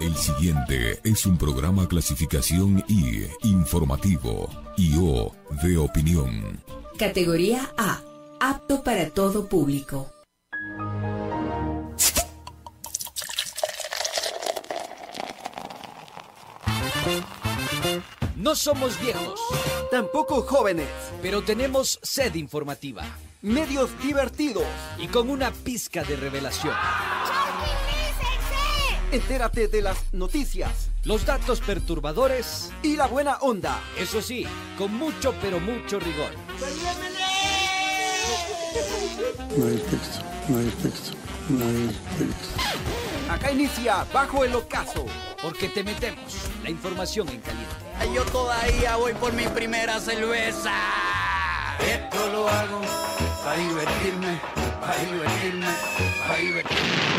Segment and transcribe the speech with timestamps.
[0.00, 6.60] El siguiente es un programa clasificación I, informativo, y O, de opinión.
[6.98, 8.00] Categoría A,
[8.40, 10.10] apto para todo público.
[18.36, 19.40] No somos viejos,
[19.90, 20.88] Tampoco jóvenes.
[21.22, 23.04] pero tenemos sed informativa
[23.42, 24.64] Medios divertidos.
[24.98, 26.74] y con una pizca de revelación.
[29.12, 33.80] Entérate de las noticias Los datos perturbadores, y la buena onda.
[33.98, 34.44] eso sí,
[34.76, 36.32] con mucho pero mucho rigor.
[39.56, 41.12] No hay texto, no hay texto,
[41.48, 41.86] no hay
[42.18, 43.30] texto.
[43.30, 45.06] Acá inicia Bajo el Ocaso.
[45.42, 48.14] Porque te metemos la información en caliente.
[48.14, 50.72] Yo todavía voy por mi primera cerveza.
[51.78, 52.80] Esto lo hago
[53.44, 54.40] para divertirme,
[54.80, 55.66] para divertirme,
[56.26, 57.15] para divertirme.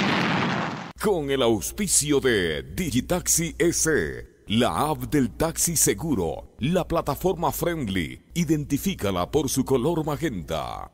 [1.02, 9.30] Con el auspicio de Digitaxi S, la app del taxi seguro, la plataforma friendly, identifícala
[9.30, 10.92] por su color magenta.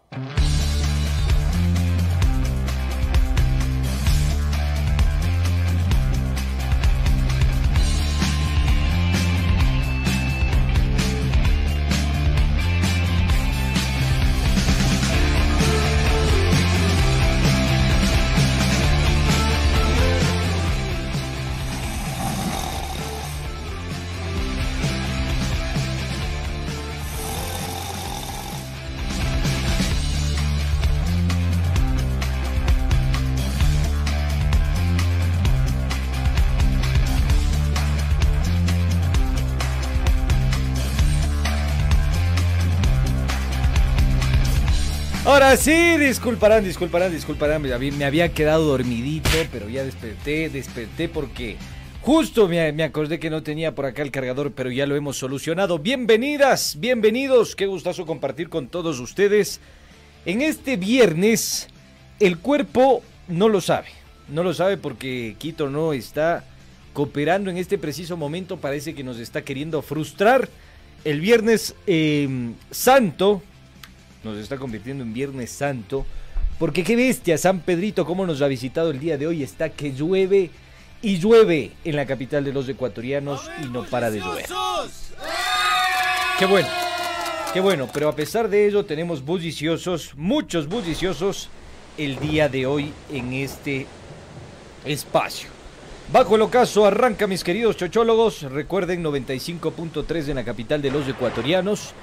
[45.54, 47.62] Ahora sí, disculparán, disculparán, disculparán.
[47.62, 51.58] Me había- quedado dormidito, pero ya desperté, desperté porque
[52.02, 55.16] justo me, me acordé que no tenía por acá el cargador, pero ya lo hemos
[55.16, 55.78] solucionado.
[55.78, 57.56] Bienvenidas, bienvenidos.
[57.56, 59.60] Qué gustazo compartir con todos ustedes.
[60.26, 61.68] En este viernes,
[62.20, 63.90] el cuerpo no lo sabe.
[64.30, 66.46] No lo sabe porque Quito no está
[66.94, 68.58] cooperando en este preciso momento.
[68.58, 70.50] Parece que nos está queriendo frustrar.
[71.06, 72.28] El viernes eh,
[72.72, 73.44] santo,
[74.24, 76.06] nos está convirtiendo en Viernes Santo.
[76.60, 79.44] Porque qué bestia, San Pedrito, cómo nos ha visitado el día de hoy.
[79.44, 80.50] Está que llueve
[81.02, 84.46] y llueve en la capital de los ecuatorianos y no para de llover.
[86.40, 86.68] Qué bueno,
[87.54, 87.90] qué bueno.
[87.94, 91.50] Pero a pesar de ello, tenemos bulliciosos, muchos bulliciosos
[91.98, 93.86] el día de hoy en este
[94.86, 95.50] espacio.
[96.12, 98.44] Bajo el ocaso arranca, mis queridos chochólogos.
[98.44, 101.94] Recuerden 95.3 en la capital de los ecuatorianos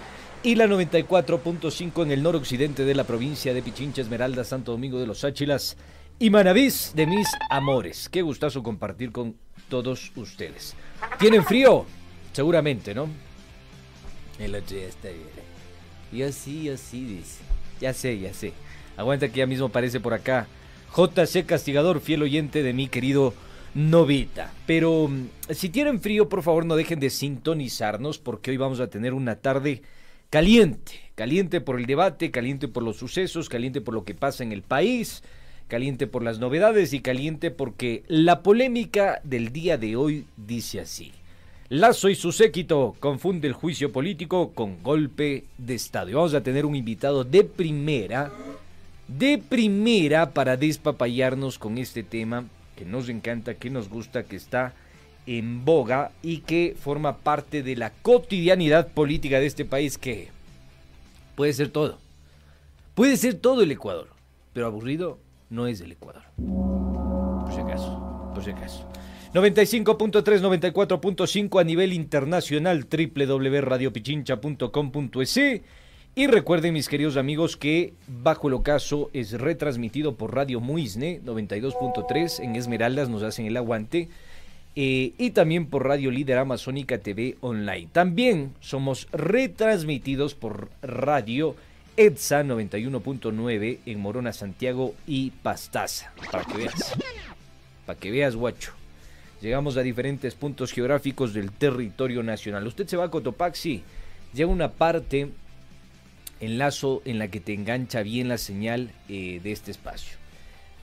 [0.43, 5.07] y la 94.5 en el noroccidente de la provincia de Pichincha, Esmeralda, Santo Domingo de
[5.07, 5.77] los Áchilas
[6.19, 8.09] y Manavís de mis amores.
[8.09, 9.37] Qué gustazo compartir con
[9.69, 10.75] todos ustedes.
[11.19, 11.85] ¿Tienen frío?
[12.33, 13.09] Seguramente, ¿no?
[14.39, 15.29] El otro día está bien.
[16.11, 17.43] Yo sí, yo sí, dice.
[17.79, 18.55] Ya sé, ya sé.
[18.97, 20.47] Aguanta que ya mismo aparece por acá.
[20.97, 23.35] JC Castigador, fiel oyente de mi querido
[23.75, 24.53] Novita.
[24.67, 28.89] Pero mm, si tienen frío, por favor no dejen de sintonizarnos porque hoy vamos a
[28.89, 29.83] tener una tarde
[30.31, 30.93] caliente.
[31.17, 34.63] Caliente por el debate, caliente por los sucesos, caliente por lo que pasa en el
[34.63, 35.23] país,
[35.69, 41.13] caliente por las novedades y caliente porque la polémica del día de hoy dice así.
[41.69, 46.11] Lazo y su séquito confunde el juicio político con golpe de Estado.
[46.11, 48.33] Y vamos a tener un invitado de primera,
[49.07, 54.75] de primera para despapallarnos con este tema que nos encanta, que nos gusta, que está
[55.27, 60.29] en boga y que forma parte de la cotidianidad política de este país que
[61.35, 61.99] puede ser todo.
[62.95, 64.09] Puede ser todo el Ecuador,
[64.53, 66.23] pero aburrido no es el Ecuador.
[66.37, 68.87] Por si acaso, por si acaso.
[69.33, 75.41] 95.3, 94.5 a nivel internacional, www.radiopichincha.com.es.
[76.17, 82.41] Y recuerden, mis queridos amigos, que Bajo el Ocaso es retransmitido por Radio Muisne 92.3
[82.41, 84.09] en Esmeraldas, nos hacen el aguante.
[84.77, 87.89] Eh, y también por Radio Líder Amazónica TV Online.
[87.93, 91.57] También somos retransmitidos por Radio
[91.97, 96.13] ETSA 91.9 en Morona, Santiago y Pastaza.
[96.31, 96.95] Para que veas.
[97.85, 98.73] Para que veas, guacho.
[99.43, 102.67] Llegamos a diferentes puntos geográficos del territorio nacional.
[102.67, 103.83] Usted se va a Cotopaxi,
[104.35, 105.31] llega una parte
[106.41, 110.20] en lazo en la que te engancha bien la señal eh, de este espacio.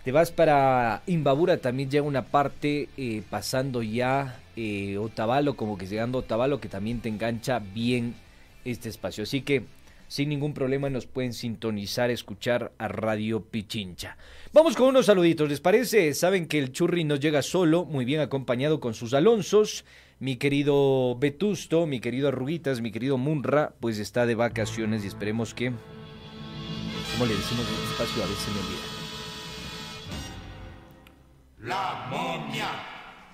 [0.08, 5.86] Te vas para Imbabura, también llega una parte eh, pasando ya eh, Otavalo, como que
[5.86, 8.16] llegando Otavalo, que también te engancha bien
[8.64, 9.24] este espacio.
[9.24, 9.66] Así que
[10.08, 14.16] sin ningún problema nos pueden sintonizar, escuchar a Radio Pichincha.
[14.54, 16.14] Vamos con unos saluditos, ¿les parece?
[16.14, 19.84] Saben que el churri nos llega solo, muy bien acompañado con sus Alonsos.
[20.20, 25.54] Mi querido Vetusto, mi querido Arruguitas, mi querido Munra, pues está de vacaciones y esperemos
[25.54, 25.74] que...
[27.12, 28.24] ¿Cómo le decimos en este espacio?
[28.24, 28.97] A veces me olvida.
[31.68, 32.70] La momia.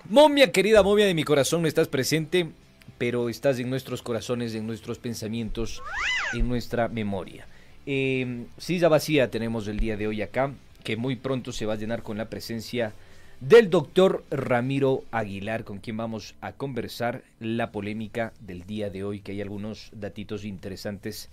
[0.08, 2.50] Momia, querida momia de mi corazón, no estás presente,
[2.98, 5.84] pero estás en nuestros corazones, en nuestros pensamientos,
[6.32, 7.46] en nuestra memoria.
[7.86, 11.76] Eh, silla vacía tenemos el día de hoy acá, que muy pronto se va a
[11.76, 12.92] llenar con la presencia
[13.38, 19.20] del doctor Ramiro Aguilar, con quien vamos a conversar la polémica del día de hoy,
[19.20, 21.30] que hay algunos datitos interesantes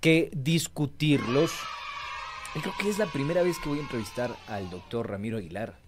[0.00, 1.52] que discutirlos.
[2.54, 5.82] Y creo que es la primera vez que voy a entrevistar al doctor Ramiro Aguilar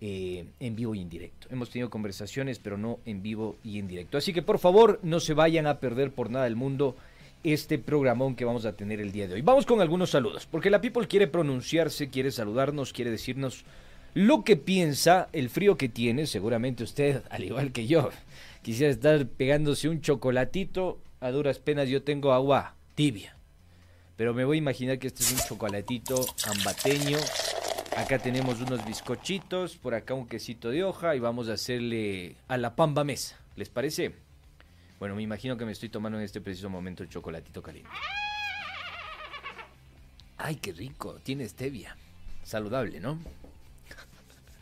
[0.00, 1.48] eh, en vivo y en directo.
[1.50, 4.18] Hemos tenido conversaciones, pero no en vivo y en directo.
[4.18, 6.96] Así que por favor, no se vayan a perder por nada del mundo
[7.44, 9.42] este programón que vamos a tener el día de hoy.
[9.42, 13.64] Vamos con algunos saludos, porque la people quiere pronunciarse, quiere saludarnos, quiere decirnos
[14.14, 18.10] lo que piensa, el frío que tiene, seguramente usted, al igual que yo,
[18.62, 23.36] quisiera estar pegándose un chocolatito, a duras penas yo tengo agua tibia.
[24.16, 27.18] Pero me voy a imaginar que este es un chocolatito ambateño.
[27.96, 32.58] Acá tenemos unos bizcochitos, por acá un quesito de hoja y vamos a hacerle a
[32.58, 33.36] la pamba mesa.
[33.56, 34.12] ¿Les parece?
[34.98, 37.90] Bueno, me imagino que me estoy tomando en este preciso momento el chocolatito caliente.
[40.36, 41.96] Ay, qué rico, tiene stevia.
[42.44, 43.18] Saludable, ¿no?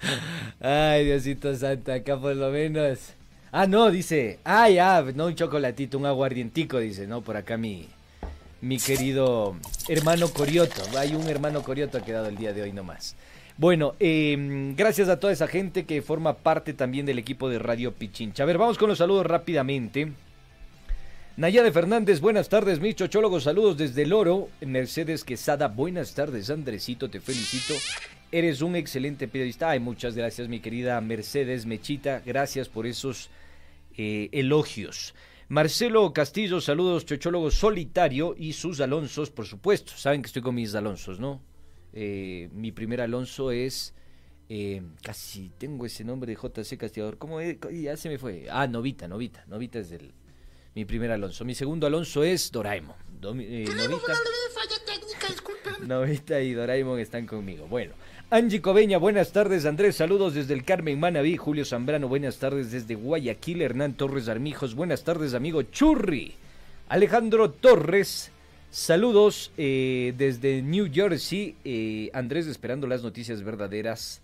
[0.60, 3.14] Ay, Diosito Santo, acá por lo menos.
[3.50, 4.38] Ah, no, dice.
[4.44, 7.88] Ah, ya, no un chocolatito, un aguardientico, dice, no, por acá mi,
[8.64, 9.56] mi querido
[9.88, 10.83] hermano Corioto.
[10.97, 13.14] Hay un hermano Corioto ha quedado el día de hoy nomás.
[13.59, 17.92] Bueno, eh, gracias a toda esa gente que forma parte también del equipo de Radio
[17.92, 18.42] Pichincha.
[18.42, 20.12] A ver, vamos con los saludos rápidamente.
[21.37, 24.49] Nayade Fernández, buenas tardes, mis chochólogos, saludos desde el Oro.
[24.62, 27.75] Mercedes Quesada, buenas tardes, Andresito, te felicito.
[28.33, 29.71] Eres un excelente periodista.
[29.71, 32.23] Ay, muchas gracias, mi querida Mercedes Mechita.
[32.25, 33.28] Gracias por esos
[33.97, 35.14] eh, elogios.
[35.48, 39.92] Marcelo Castillo, saludos, chochólogo solitario y sus Alonsos, por supuesto.
[39.96, 41.42] Saben que estoy con mis Alonsos, ¿no?
[41.92, 43.94] Eh, mi primer Alonso es.
[44.48, 47.18] eh, casi tengo ese nombre de JC Castigador.
[47.18, 47.56] ¿Cómo es?
[47.72, 48.46] Ya se me fue.
[48.50, 49.44] Ah, Novita, Novita.
[49.46, 50.12] Novita es el,
[50.74, 51.44] mi primer Alonso.
[51.44, 52.96] Mi segundo Alonso es Doraemon.
[53.20, 54.12] Domi- eh, Novita.
[55.86, 57.66] Novita y Doraemon están conmigo.
[57.66, 57.94] Bueno,
[58.34, 59.64] Angie Cobeña, buenas tardes.
[59.64, 61.36] Andrés, saludos desde el Carmen Manaví.
[61.36, 63.62] Julio Zambrano, buenas tardes desde Guayaquil.
[63.62, 66.34] Hernán Torres Armijos, buenas tardes, amigo Churri.
[66.88, 68.32] Alejandro Torres,
[68.72, 71.54] saludos eh, desde New Jersey.
[71.64, 74.20] Eh, Andrés, esperando las noticias verdaderas.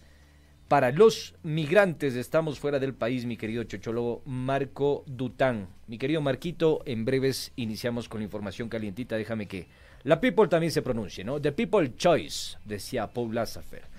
[0.66, 5.68] Para los migrantes, estamos fuera del país, mi querido chochólogo Marco Dután.
[5.86, 9.16] Mi querido Marquito, en breves iniciamos con la información calientita.
[9.16, 9.68] Déjame que
[10.02, 11.40] la people también se pronuncie, ¿no?
[11.40, 13.89] The People Choice, decía Paul Lazafer.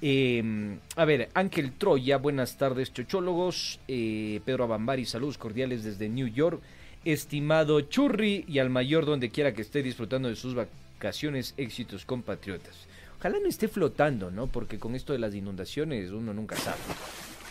[0.00, 3.80] Eh, a ver, Ángel Troya, buenas tardes, chochólogos.
[3.88, 6.60] Eh, Pedro Abambari, saludos cordiales desde New York.
[7.04, 12.86] Estimado Churri y al mayor donde quiera que esté disfrutando de sus vacaciones, éxitos compatriotas.
[13.18, 14.46] Ojalá no esté flotando, ¿no?
[14.46, 16.78] Porque con esto de las inundaciones uno nunca sabe.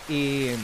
[0.10, 0.56] Eh,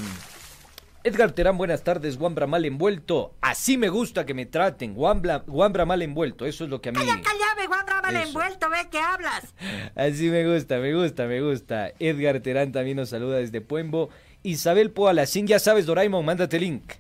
[1.06, 2.18] Edgar Terán, buenas tardes.
[2.18, 3.34] Guambra mal envuelto.
[3.42, 4.94] Así me gusta que me traten.
[4.94, 6.46] Guambra, Guambra mal envuelto.
[6.46, 7.00] Eso es lo que a mí.
[7.00, 8.28] Cállame, Juan mal Eso.
[8.28, 9.54] envuelto, ve que hablas.
[9.96, 11.92] Así me gusta, me gusta, me gusta.
[12.00, 14.10] Edgar Terán también nos saluda desde Puembo.
[14.44, 16.94] Isabel Poalacín, ya sabes, Doraemon, mándate el link.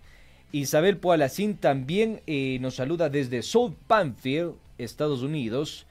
[0.52, 5.86] Isabel Poalacín también eh, nos saluda desde South Panfield, Estados Unidos.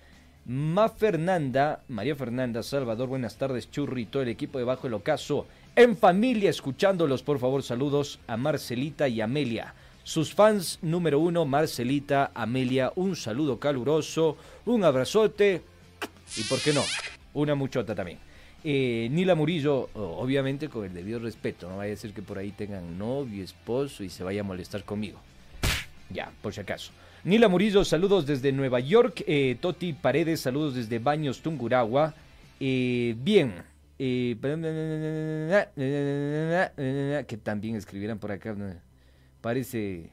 [0.45, 5.47] Ma Fernanda, María Fernanda Salvador, buenas tardes, Churri, todo el equipo de Bajo el Ocaso.
[5.75, 9.73] En familia, escuchándolos, por favor, saludos a Marcelita y Amelia.
[10.05, 14.37] Sus fans número uno, Marcelita, Amelia, un saludo caluroso,
[14.67, 15.63] un abrazote
[16.37, 16.83] y, ¿por qué no?
[17.33, 18.19] Una muchota también.
[18.63, 22.51] Eh, Nila Murillo, obviamente con el debido respeto, no vaya a ser que por ahí
[22.51, 25.21] tengan novio, esposo y se vaya a molestar conmigo.
[26.11, 26.93] Ya, por si acaso.
[27.25, 29.25] Nila Murillo, saludos desde Nueva York.
[29.27, 32.13] Eh, Toti Paredes, saludos desde Baños, Tunguragua.
[32.61, 33.72] Eh, bien.
[35.77, 38.57] Eh, que también escribieran por acá.
[39.41, 40.11] Parece.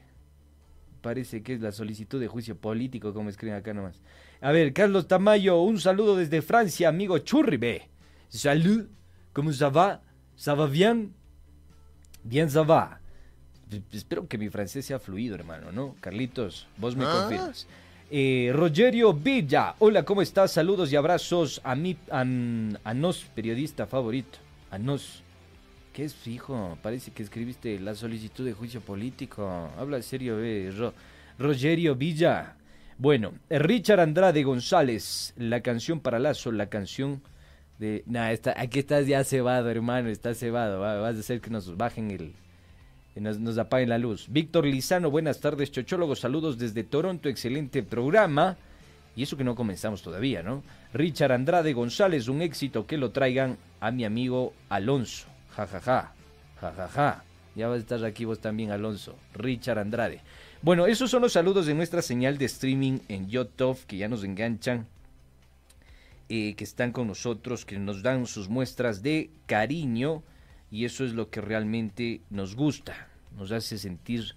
[1.00, 4.00] Parece que es la solicitud de juicio político, como escriben acá nomás.
[4.42, 7.88] A ver, Carlos Tamayo, un saludo desde Francia, amigo Churribe.
[8.28, 8.86] Salud,
[9.32, 10.02] ¿cómo ça va?
[10.36, 11.14] ¿Ça va bien?
[12.22, 13.00] Bien, ça va.
[13.92, 15.96] Espero que mi francés sea fluido, hermano, ¿no?
[16.00, 17.66] Carlitos, vos me confirmas.
[18.12, 20.50] Eh, Rogerio Villa, hola, ¿cómo estás?
[20.52, 24.38] Saludos y abrazos a mi, a, nos, periodista favorito.
[24.70, 25.22] A nos.
[25.92, 26.76] ¿Qué es, hijo?
[26.82, 29.70] Parece que escribiste la solicitud de juicio político.
[29.78, 30.72] Habla serio, eh.
[30.76, 30.94] Ro-
[31.38, 32.56] Rogerio Villa.
[32.98, 37.22] Bueno, Richard Andrade González, la canción para Lazo, la canción
[37.78, 38.02] de...
[38.06, 40.80] Nah, está, aquí estás ya cebado, hermano, estás cebado.
[40.80, 42.32] va- vas a hacer que nos bajen el...
[43.16, 44.26] nos, nos apaguen la luz.
[44.28, 48.56] Víctor Lizano, buenas tardes, chochólogos, saludos desde Toronto, excelente programa.
[49.16, 50.62] Y eso que no comenzamos todavía, ¿no?
[50.94, 55.26] Richard Andrade González, un éxito que lo traigan a mi amigo Alonso.
[55.56, 56.12] Ja, ja, ja.
[56.60, 57.24] Ja, ja, ja.
[57.56, 59.16] Ya vas a estar aquí vos también, Alonso.
[59.34, 60.20] Richard Andrade.
[60.62, 64.24] Bueno, esos son los saludos de nuestra señal de streaming en YouTube, que ya nos
[64.24, 64.86] enganchan,
[66.28, 70.22] eh, que están con nosotros, que nos dan sus muestras de cariño,
[70.70, 74.34] y eso es lo que realmente nos gusta, nos hace sentir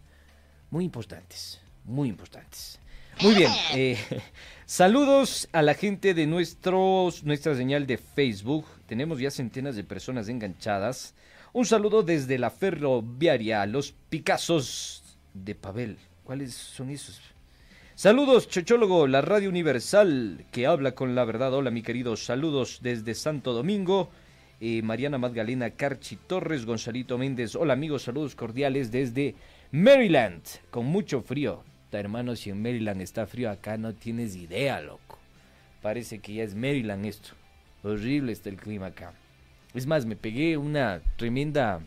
[0.71, 2.79] muy importantes, muy importantes.
[3.21, 3.97] Muy bien, eh,
[4.65, 8.65] saludos a la gente de nuestros, nuestra señal de Facebook.
[8.87, 11.13] Tenemos ya centenas de personas enganchadas.
[11.53, 15.97] Un saludo desde la ferroviaria a los Picassos de Pavel.
[16.23, 17.21] ¿Cuáles son esos?
[17.95, 21.53] Saludos, Chochólogo, la radio universal que habla con la verdad.
[21.53, 22.15] Hola, mi querido.
[22.17, 24.09] Saludos desde Santo Domingo.
[24.81, 27.55] Mariana Magdalena Carchi Torres, Gonzalito Méndez.
[27.55, 28.03] Hola, amigos.
[28.03, 29.35] Saludos cordiales desde
[29.71, 30.41] Maryland.
[30.71, 31.63] Con mucho frío.
[31.91, 35.19] Hermano, si en Maryland está frío, acá no tienes idea, loco.
[35.81, 37.31] Parece que ya es Maryland esto.
[37.83, 39.13] Horrible está el clima acá.
[39.73, 41.81] Es más, me pegué una tremenda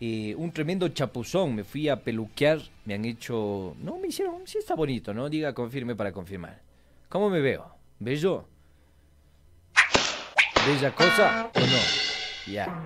[0.00, 1.54] eh, un tremendo chapuzón.
[1.54, 3.76] Me fui a peluquear, me han hecho.
[3.82, 4.46] No, me hicieron.
[4.46, 5.28] Sí, está bonito, ¿no?
[5.28, 6.60] Diga, confirme para confirmar.
[7.08, 7.74] ¿Cómo me veo?
[7.98, 8.46] ¿Bello?
[10.66, 12.52] ¿Bella cosa o no?
[12.52, 12.82] Ya.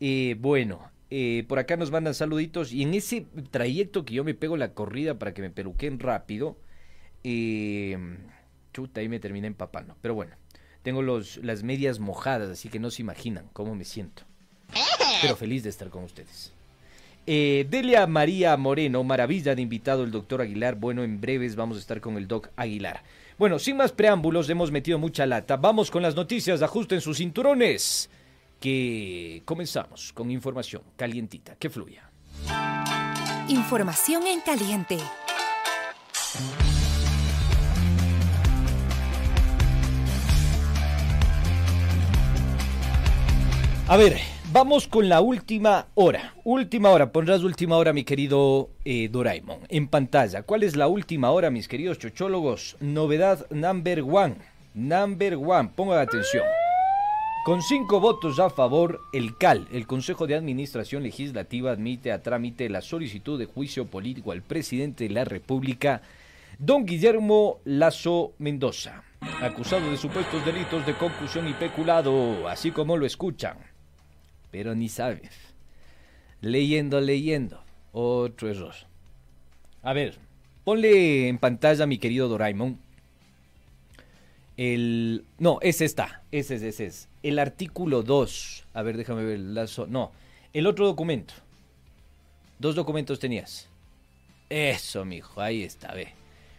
[0.00, 2.72] Eh, bueno, eh, por acá nos mandan saluditos.
[2.72, 6.56] Y en ese trayecto que yo me pego la corrida para que me peluqueen rápido,
[7.24, 7.98] eh,
[8.72, 9.96] chuta, ahí me terminé empapando.
[10.00, 10.36] Pero bueno,
[10.82, 14.24] tengo los, las medias mojadas, así que no se imaginan cómo me siento
[15.22, 16.52] pero feliz de estar con ustedes.
[17.26, 20.74] Eh, Delia María Moreno, maravilla de invitado el doctor Aguilar.
[20.74, 23.02] Bueno, en breves vamos a estar con el doc Aguilar.
[23.38, 25.56] Bueno, sin más preámbulos, hemos metido mucha lata.
[25.56, 28.10] Vamos con las noticias, ajusten sus cinturones.
[28.60, 32.10] Que comenzamos con información calientita, que fluya.
[33.48, 34.98] Información en caliente.
[43.88, 44.16] A ver,
[44.52, 46.34] vamos con la última hora.
[46.44, 50.42] Última hora, pondrás última hora, mi querido eh, Doraemon, en pantalla.
[50.42, 52.76] ¿Cuál es la última hora, mis queridos chochólogos?
[52.80, 54.36] Novedad number one.
[54.74, 56.44] Number one, pongan atención.
[57.44, 62.68] Con cinco votos a favor, el CAL, el Consejo de Administración Legislativa, admite a trámite
[62.68, 66.02] la solicitud de juicio político al presidente de la República,
[66.58, 69.02] don Guillermo Lazo Mendoza,
[69.40, 73.71] acusado de supuestos delitos de concusión y peculado, así como lo escuchan.
[74.52, 75.32] Pero ni sabes.
[76.40, 77.64] Leyendo, leyendo.
[77.90, 78.74] Otro error.
[79.82, 80.18] A ver,
[80.62, 82.78] ponle en pantalla, mi querido Doraemon.
[84.56, 85.24] El.
[85.38, 86.22] No, ese está.
[86.30, 87.08] Ese es, ese es.
[87.24, 88.66] El artículo 2.
[88.74, 89.88] A ver, déjame ver el lazo.
[89.88, 90.12] No,
[90.52, 91.34] el otro documento.
[92.60, 93.68] Dos documentos tenías.
[94.48, 96.08] Eso, mijo, ahí está, ve.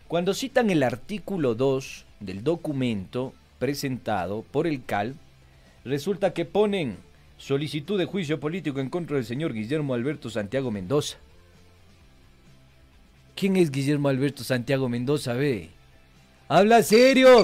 [0.08, 5.16] Cuando citan el artículo 2 del documento presentado por el CAL,
[5.86, 6.98] resulta que ponen
[7.44, 11.18] solicitud de juicio político en contra del señor Guillermo Alberto Santiago Mendoza.
[13.36, 15.70] ¿Quién es Guillermo Alberto Santiago Mendoza, ve?
[16.48, 17.44] Habla serio.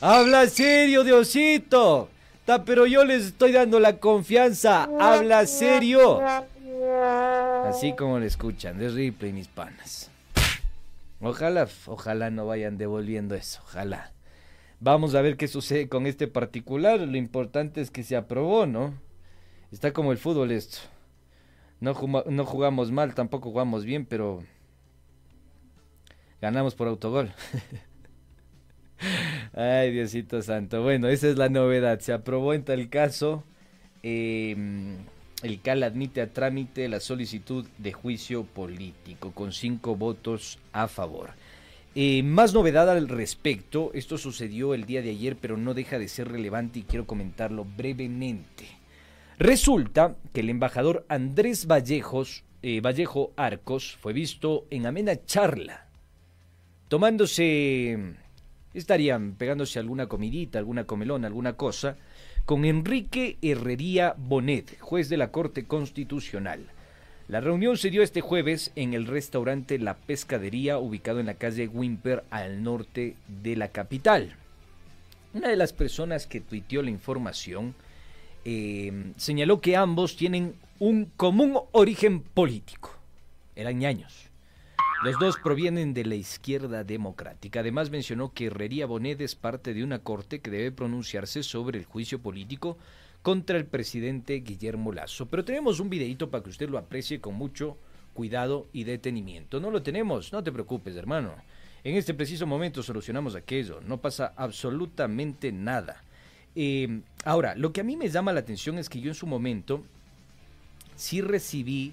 [0.00, 2.10] Habla serio, Diosito.
[2.44, 4.88] Ta, pero yo les estoy dando la confianza.
[5.00, 6.20] Habla serio.
[7.64, 10.10] Así como lo escuchan, de Ripley, mis panas.
[11.20, 14.12] Ojalá, ojalá no vayan devolviendo eso, ojalá.
[14.78, 17.00] Vamos a ver qué sucede con este particular.
[17.00, 19.02] Lo importante es que se aprobó, ¿no?
[19.74, 20.78] Está como el fútbol esto.
[21.80, 21.94] No,
[22.30, 24.44] no jugamos mal, tampoco jugamos bien, pero
[26.40, 27.32] ganamos por autogol.
[29.52, 30.82] Ay, Diosito Santo.
[30.82, 31.98] Bueno, esa es la novedad.
[32.00, 33.44] Se aprobó en tal caso.
[34.02, 34.56] eh,
[35.42, 41.30] el CAL admite a trámite la solicitud de juicio político con cinco votos a favor.
[41.96, 43.90] Eh, más novedad al respecto.
[43.94, 47.64] Esto sucedió el día de ayer, pero no deja de ser relevante y quiero comentarlo
[47.64, 48.73] brevemente.
[49.44, 55.86] Resulta que el embajador Andrés Vallejos, eh, Vallejo Arcos fue visto en amena charla,
[56.88, 58.14] tomándose,
[58.72, 61.98] estarían pegándose alguna comidita, alguna comelona, alguna cosa,
[62.46, 66.64] con Enrique Herrería Bonet, juez de la Corte Constitucional.
[67.28, 71.68] La reunión se dio este jueves en el restaurante La Pescadería, ubicado en la calle
[71.68, 74.36] Wimper, al norte de la capital.
[75.34, 77.74] Una de las personas que tuiteó la información
[78.44, 82.94] eh, señaló que ambos tienen un común origen político.
[83.56, 84.30] Eran ñaños.
[85.02, 87.60] Los dos provienen de la izquierda democrática.
[87.60, 91.84] Además mencionó que Herrería Bonet es parte de una corte que debe pronunciarse sobre el
[91.84, 92.78] juicio político
[93.20, 95.26] contra el presidente Guillermo Lazo.
[95.26, 97.76] Pero tenemos un videito para que usted lo aprecie con mucho
[98.14, 99.60] cuidado y detenimiento.
[99.60, 100.32] ¿No lo tenemos?
[100.32, 101.34] No te preocupes, hermano.
[101.82, 103.80] En este preciso momento solucionamos aquello.
[103.82, 106.02] No pasa absolutamente nada.
[106.56, 109.26] Eh, ahora, lo que a mí me llama la atención es que yo en su
[109.26, 109.84] momento
[110.96, 111.92] sí recibí,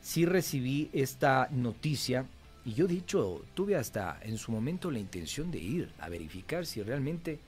[0.00, 2.26] sí recibí esta noticia
[2.64, 6.66] y yo, de hecho, tuve hasta en su momento la intención de ir a verificar
[6.66, 7.38] si realmente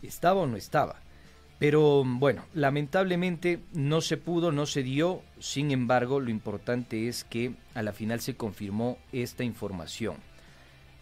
[0.00, 1.00] estaba o no estaba.
[1.58, 5.22] Pero bueno, lamentablemente no se pudo, no se dio.
[5.40, 10.16] Sin embargo, lo importante es que a la final se confirmó esta información.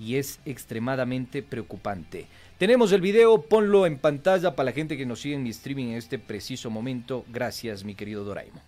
[0.02, 2.26] Y es extremadamente preocupante.
[2.58, 5.90] Tenemos el video, ponlo en pantalla para la gente que nos sigue en mi streaming
[5.90, 7.24] en este preciso momento.
[7.28, 8.60] Gracias, mi querido Doraemon.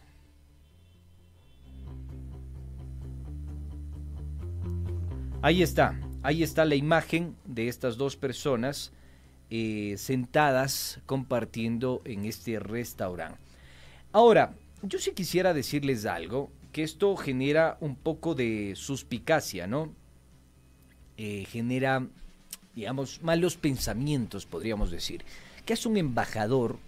[5.43, 8.93] Ahí está, ahí está la imagen de estas dos personas
[9.51, 13.39] eh, sentadas compartiendo en este restaurante.
[14.13, 19.93] Ahora, yo sí quisiera decirles algo, que esto genera un poco de suspicacia, ¿no?
[21.17, 22.07] Eh, genera,
[22.75, 25.25] digamos, malos pensamientos, podríamos decir.
[25.65, 26.79] ¿Qué hace un embajador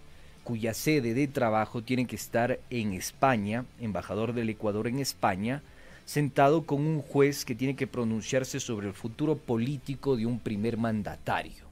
[0.43, 5.61] cuya sede de trabajo tiene que estar en España, embajador del Ecuador en España,
[6.05, 10.77] sentado con un juez que tiene que pronunciarse sobre el futuro político de un primer
[10.77, 11.65] mandatario.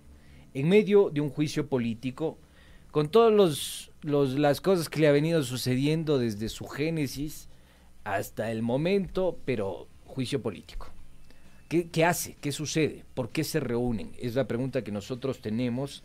[0.54, 2.38] En medio de un juicio político,
[2.92, 7.48] con todas las cosas que le ha venido sucediendo desde su génesis
[8.04, 10.95] hasta el momento, pero juicio político.
[11.68, 12.36] ¿Qué, hace?
[12.42, 13.04] ¿Qué sucede?
[13.16, 14.12] ¿Por qué se reúnen?
[14.20, 16.04] Es la pregunta que nosotros tenemos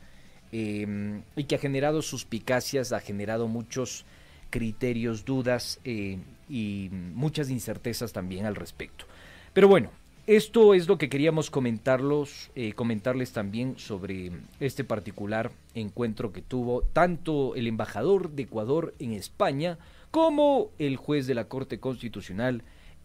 [0.52, 4.06] em, y que ha generado suspicacias, ha generado muchos
[4.48, 6.18] criterios, dudas eh,
[6.48, 9.04] y muchas incertezas también al respecto.
[9.52, 9.90] Pero bueno,
[10.26, 16.82] esto es lo que queríamos comentarlos, eh, comentarles también sobre este particular encuentro que tuvo
[16.82, 19.78] tanto el embajador de Ecuador en España
[20.10, 22.62] como el juez de la Corte Constitucional,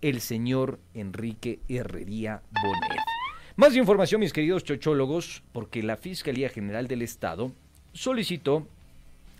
[0.09, 2.99] el señor Enrique Herrería Bonet.
[3.55, 7.51] Más información, mis queridos chochólogos, porque la Fiscalía General del Estado
[7.91, 8.67] solicitó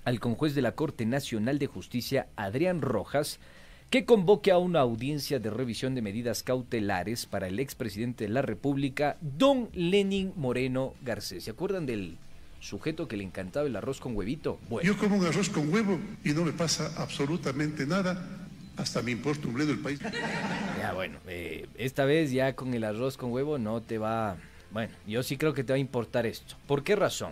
[0.06, 3.40] al conjuez de la Corte Nacional de Justicia, Adrián Rojas,
[3.92, 8.42] que convoque a una audiencia de revisión de medidas cautelares para el expresidente de la
[8.42, 11.44] República, don Lenin Moreno Garcés.
[11.44, 12.18] ¿Se acuerdan del
[12.60, 14.60] sujeto que le encantaba el arroz con huevito?
[14.68, 14.88] Bueno.
[14.92, 18.45] Yo como un arroz con huevo y no me pasa absolutamente nada.
[18.78, 20.00] Hasta me importa el país.
[20.78, 24.38] Ya, bueno, eh, esta vez ya con el arroz con huevo no te va...
[24.72, 26.56] Bueno, yo sí creo que te va a importar esto.
[26.68, 27.32] ¿Por qué razón?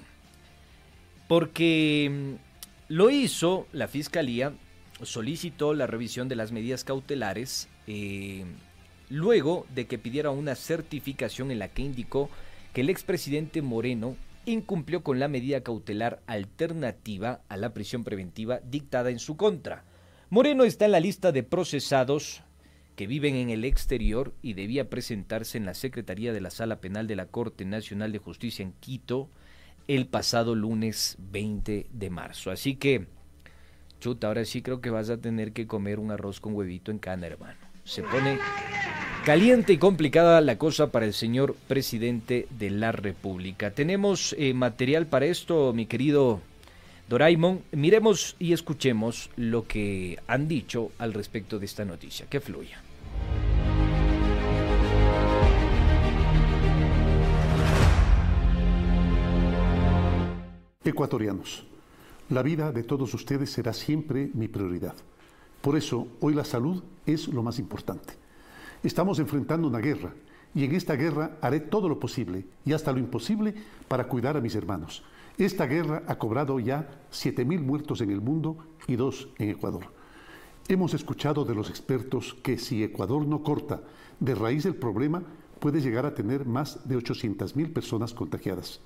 [1.27, 4.53] Porque mm, lo hizo la Fiscalía
[5.01, 8.45] solicitó la revisión de las medidas cautelares eh,
[9.10, 12.29] luego de que pidiera una certificación en la que indicó
[12.73, 19.10] que el expresidente Moreno incumplió con la medida cautelar alternativa a la prisión preventiva dictada
[19.10, 19.84] en su contra.
[20.34, 22.41] Moreno está en la lista de procesados
[22.96, 27.06] que viven en el exterior y debía presentarse en la Secretaría de la Sala Penal
[27.06, 29.30] de la Corte Nacional de Justicia en Quito
[29.88, 32.50] el pasado lunes 20 de marzo.
[32.50, 33.06] Así que
[34.00, 36.98] chuta, ahora sí creo que vas a tener que comer un arroz con huevito en
[36.98, 37.60] cana, hermano.
[37.84, 38.39] Se pone
[39.26, 43.69] caliente y complicada la cosa para el señor presidente de la República.
[43.69, 46.41] Tenemos eh, material para esto, mi querido
[47.13, 47.62] Doraemon.
[47.73, 52.26] Miremos y escuchemos lo que han dicho al respecto de esta noticia.
[52.26, 52.82] Que fluya.
[60.84, 61.67] Ecuatorianos.
[62.30, 64.95] La vida de todos ustedes será siempre mi prioridad.
[65.62, 68.15] Por eso, hoy la salud es lo más importante.
[68.82, 70.15] Estamos enfrentando una guerra
[70.56, 73.54] y en esta guerra haré todo lo posible y hasta lo imposible
[73.88, 75.04] para cuidar a mis hermanos.
[75.38, 79.86] Esta guerra ha cobrado ya 7.000 muertos en el mundo y dos en Ecuador.
[80.67, 83.82] Hemos escuchado de los expertos que si Ecuador no corta
[84.19, 85.24] de raíz el problema,
[85.60, 88.80] puede llegar a tener más de 800.000 personas contagiadas.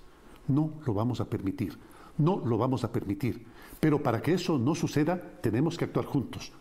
[0.48, 1.78] No lo vamos a permitir.
[2.18, 3.46] No lo vamos a permitir.
[3.82, 6.54] Pero para que eso no suceda, tenemos que actuar juntos.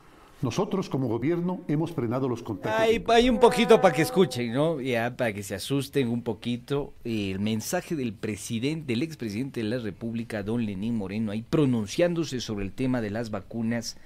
[0.42, 3.03] Nosotros como gobierno hemos frenado los contagios.
[3.09, 4.81] Hay, un poquito para que escuchen, ¿no?
[4.81, 6.92] Ya, para que se asusten un poquito.
[7.05, 12.66] El mensaje del presidente, del expresidente de la República, don Lenín Moreno, ahí pronunciándose sobre
[12.66, 13.96] el tema de las vacunas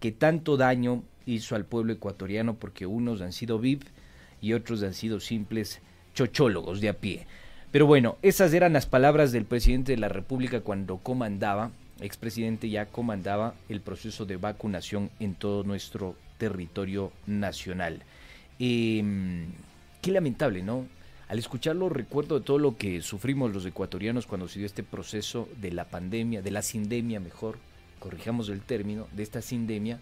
[0.00, 3.84] que tanto daño hizo al pueblo ecuatoriano porque unos han sido VIP
[4.40, 5.80] y otros han sido simples
[6.14, 7.26] chochólogos de a pie.
[7.70, 12.86] Pero bueno, esas eran las palabras del presidente de la República cuando comandaba, expresidente ya
[12.86, 18.02] comandaba el proceso de vacunación en todo nuestro territorio nacional.
[18.58, 19.46] Em,
[20.02, 20.86] qué lamentable, ¿no?
[21.28, 25.48] Al escucharlo recuerdo de todo lo que sufrimos los ecuatorianos cuando se dio este proceso
[25.60, 27.58] de la pandemia, de la sindemia mejor,
[27.98, 30.00] corrijamos el término, de esta sindemia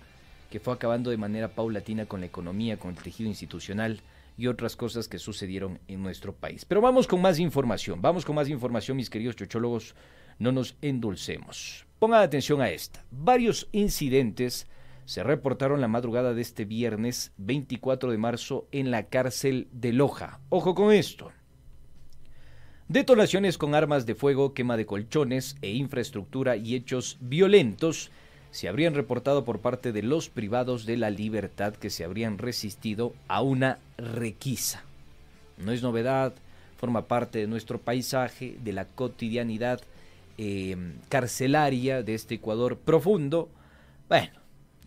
[0.51, 4.03] que fue acabando de manera paulatina con la economía, con el tejido institucional
[4.37, 6.67] y otras cosas que sucedieron en nuestro país.
[6.67, 9.95] Pero vamos con más información, vamos con más información, mis queridos chochólogos,
[10.43, 11.87] no nos endulcemos.
[12.01, 13.05] Pongan atención a esta.
[13.13, 14.67] Varios incidentes
[15.05, 20.41] se reportaron la madrugada de este viernes 24 de marzo en la cárcel de Loja.
[20.49, 21.31] Ojo con esto.
[22.89, 28.11] Detonaciones con armas de fuego, quema de colchones e infraestructura y hechos violentos
[28.51, 33.15] se habrían reportado por parte de los privados de la libertad que se habrían resistido
[33.29, 34.83] a una requisa.
[35.57, 36.35] No es novedad,
[36.77, 39.81] forma parte de nuestro paisaje, de la cotidianidad
[40.39, 40.77] eh,
[41.09, 43.51] carcelaria de este Ecuador profundo.
[44.09, 44.33] Bueno,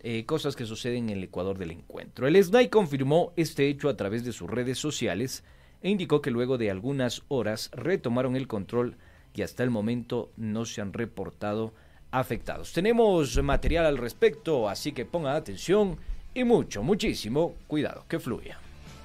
[0.00, 2.26] eh, cosas que suceden en el Ecuador del encuentro.
[2.26, 5.42] El SNAI confirmó este hecho a través de sus redes sociales
[5.82, 8.96] e indicó que luego de algunas horas retomaron el control
[9.34, 11.72] y hasta el momento no se han reportado
[12.10, 12.72] afectados.
[12.72, 15.96] Tenemos material al respecto, así que pongan atención
[16.34, 18.58] y mucho, muchísimo cuidado, que fluya.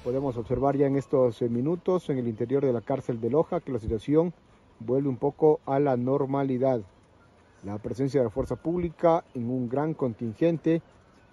[0.04, 3.60] Podemos observar ya en estos eh, minutos en el interior de la cárcel de Loja
[3.60, 4.32] que la situación
[4.82, 6.80] vuelve un poco a la normalidad.
[7.64, 10.82] La presencia de la fuerza pública en un gran contingente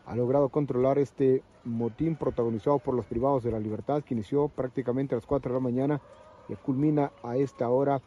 [0.06, 5.14] ha logrado controlar este motín protagonizado por los privados de la libertad que inició prácticamente
[5.14, 6.02] a las 4 de la mañana
[6.48, 8.02] y culmina a esta hora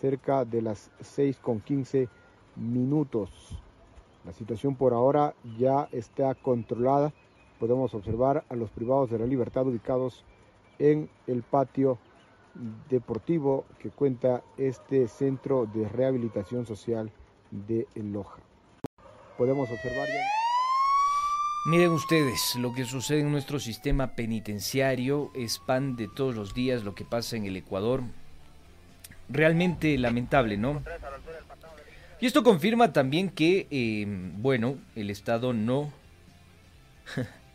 [0.00, 2.08] cerca de las 6 con 15
[2.56, 3.58] minutos.
[4.24, 7.12] La situación por ahora ya está controlada.
[7.60, 10.24] Podemos observar a los privados de la libertad ubicados
[10.78, 11.98] en el patio
[12.88, 17.10] deportivo que cuenta este centro de rehabilitación social
[17.50, 18.40] de Loja.
[19.36, 20.20] Podemos observar ya...
[21.66, 26.84] Miren ustedes, lo que sucede en nuestro sistema penitenciario es pan de todos los días,
[26.84, 28.02] lo que pasa en el Ecuador.
[29.28, 30.82] Realmente lamentable, ¿no?
[32.20, 35.92] Y esto confirma también que, eh, bueno, el Estado no...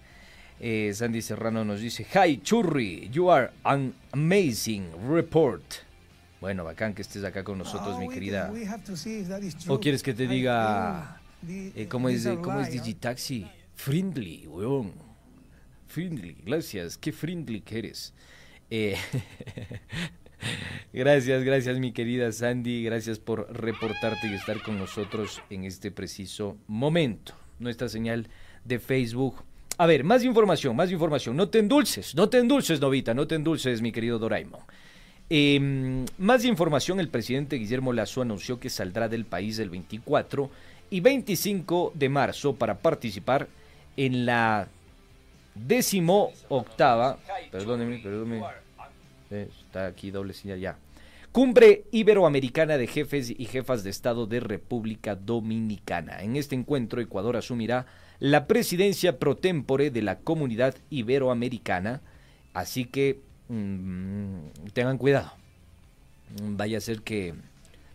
[0.63, 5.63] eh, Sandy Serrano nos dice, Hi Churri, you are an amazing report.
[6.39, 8.53] Bueno, bacán que estés acá con nosotros, mi querida.
[9.67, 13.47] ¿O quieres que te diga eh, cómo es, cómo es Digitaxi?
[13.73, 14.93] Friendly, weón.
[15.87, 16.95] Friendly, gracias.
[16.95, 18.13] Qué friendly que eres.
[18.69, 18.95] Eh,
[20.93, 22.83] gracias, gracias, mi querida Sandy.
[22.83, 27.33] Gracias por reportarte y estar con nosotros en este preciso momento.
[27.57, 28.29] Nuestra señal
[28.63, 29.43] de Facebook.
[29.81, 31.35] A ver, más información, más información.
[31.35, 34.59] No te endulces, no te endulces, Novita, no te endulces, mi querido Doraemon.
[35.27, 40.51] Eh, más información, el presidente Guillermo Lazo anunció que saldrá del país el 24
[40.91, 43.47] y 25 de marzo para participar
[43.97, 44.67] en la
[45.55, 47.17] décimo octava,
[47.51, 48.43] perdóneme, perdóneme,
[49.31, 50.77] eh, está aquí doble señal ya,
[51.31, 56.21] Cumbre Iberoamericana de Jefes y Jefas de Estado de República Dominicana.
[56.21, 57.87] En este encuentro, Ecuador asumirá
[58.21, 61.99] la presidencia pro tempore de la comunidad iberoamericana,
[62.53, 63.19] así que
[63.51, 65.33] Mm, tengan cuidado.
[66.41, 67.33] Vaya a ser que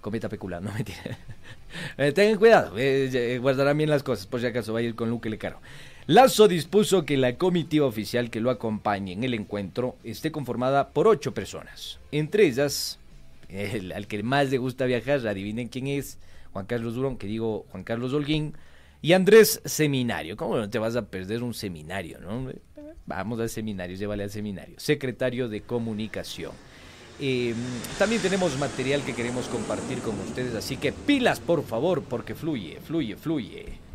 [0.03, 1.19] cometa pecular, no mentira.
[1.97, 4.95] eh, tengan cuidado, eh, eh, guardarán bien las cosas, por si acaso va a ir
[4.95, 5.59] con Luque Le Caro.
[6.07, 11.09] Lazo dispuso que la comitiva oficial que lo acompañe en el encuentro esté conformada por
[11.09, 11.99] ocho personas.
[12.13, 12.99] Entre ellas,
[13.49, 16.19] el, al que más le gusta viajar, adivinen quién es,
[16.53, 18.53] Juan Carlos Durón, que digo Juan Carlos Holguín,
[19.03, 20.37] y Andrés Seminario.
[20.37, 22.51] ¿Cómo no te vas a perder un seminario, no?
[23.07, 24.75] Vamos al seminario, llévale al seminario.
[24.79, 26.53] Secretario de Comunicación.
[27.19, 27.55] Eh,
[27.99, 32.79] también tenemos material que queremos compartir con ustedes, así que pilas por favor, porque fluye,
[32.85, 33.86] fluye, fluye.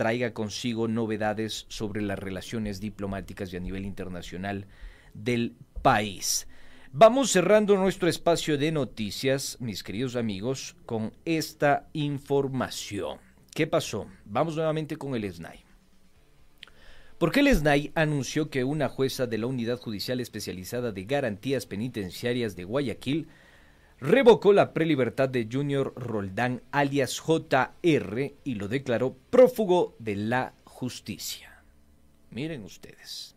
[0.00, 4.66] Traiga consigo novedades sobre las relaciones diplomáticas y a nivel internacional
[5.12, 6.48] del país.
[6.90, 13.18] Vamos cerrando nuestro espacio de noticias, mis queridos amigos, con esta información.
[13.54, 14.06] ¿Qué pasó?
[14.24, 15.66] Vamos nuevamente con el SNAI.
[17.18, 22.56] Porque el SNAI anunció que una jueza de la Unidad Judicial Especializada de Garantías Penitenciarias
[22.56, 23.28] de Guayaquil
[24.00, 31.62] revocó la prelibertad de Junior Roldán alias JR y lo declaró prófugo de la justicia.
[32.30, 33.36] Miren ustedes.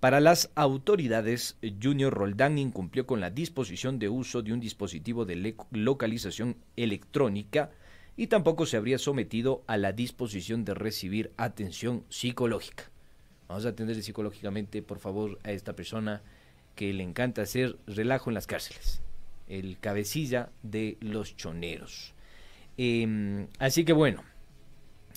[0.00, 5.56] Para las autoridades, Junior Roldán incumplió con la disposición de uso de un dispositivo de
[5.72, 7.70] localización electrónica
[8.16, 12.84] y tampoco se habría sometido a la disposición de recibir atención psicológica.
[13.48, 16.22] Vamos a atender psicológicamente, por favor, a esta persona
[16.74, 19.02] que le encanta hacer relajo en las cárceles,
[19.48, 22.14] el cabecilla de los choneros.
[22.76, 24.22] Em, así que bueno,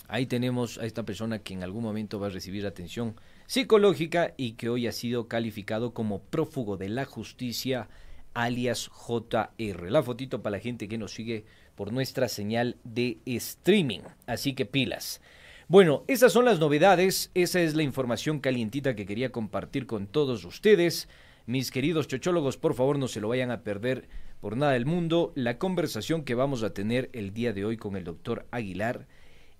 [0.07, 3.15] ahí tenemos a esta persona que en algún momento va a recibir atención
[3.47, 7.89] psicológica y que hoy ha sido calificado como prófugo de la justicia
[8.33, 9.91] alias JR.
[9.91, 14.01] La fotito para la gente que nos sigue por nuestra señal de streaming.
[14.25, 15.21] Así que pilas.
[15.67, 20.43] Bueno, esas son las novedades, esa es la información calientita que quería compartir con todos
[20.43, 21.07] ustedes.
[21.51, 24.07] Mis queridos chochólogos, por favor no se lo vayan a perder
[24.39, 27.97] por nada del mundo la conversación que vamos a tener el día de hoy con
[27.97, 29.05] el doctor Aguilar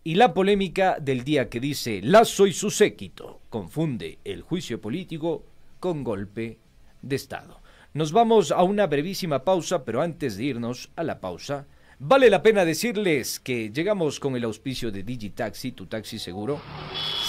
[0.02, 5.44] y la polémica del día que dice Lazo y su séquito confunde el juicio político
[5.82, 6.60] con golpe
[7.02, 7.62] de Estado.
[7.94, 11.68] Nos vamos a una brevísima pausa, pero antes de irnos a la pausa,
[12.04, 16.60] Vale la pena decirles que llegamos con el auspicio de Digitaxi, tu taxi seguro.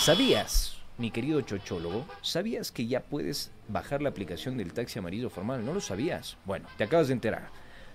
[0.03, 5.67] ¿Sabías, mi querido chochólogo, sabías que ya puedes bajar la aplicación del taxi amarillo formal?
[5.67, 6.37] ¿No lo sabías?
[6.45, 7.49] Bueno, te acabas de enterar.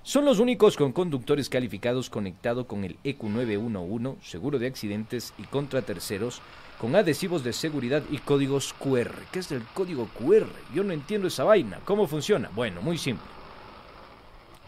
[0.03, 5.83] Son los únicos con conductores calificados conectado con el EQ911, seguro de accidentes y contra
[5.83, 6.41] terceros,
[6.81, 9.15] con adhesivos de seguridad y códigos QR.
[9.31, 10.49] ¿Qué es el código QR?
[10.75, 11.79] Yo no entiendo esa vaina.
[11.85, 12.51] ¿Cómo funciona?
[12.53, 13.25] Bueno, muy simple.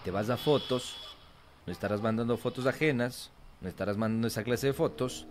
[0.05, 0.95] Te vas a fotos,
[1.67, 5.27] no estarás mandando fotos ajenas, no estarás mandando esa clase de fotos,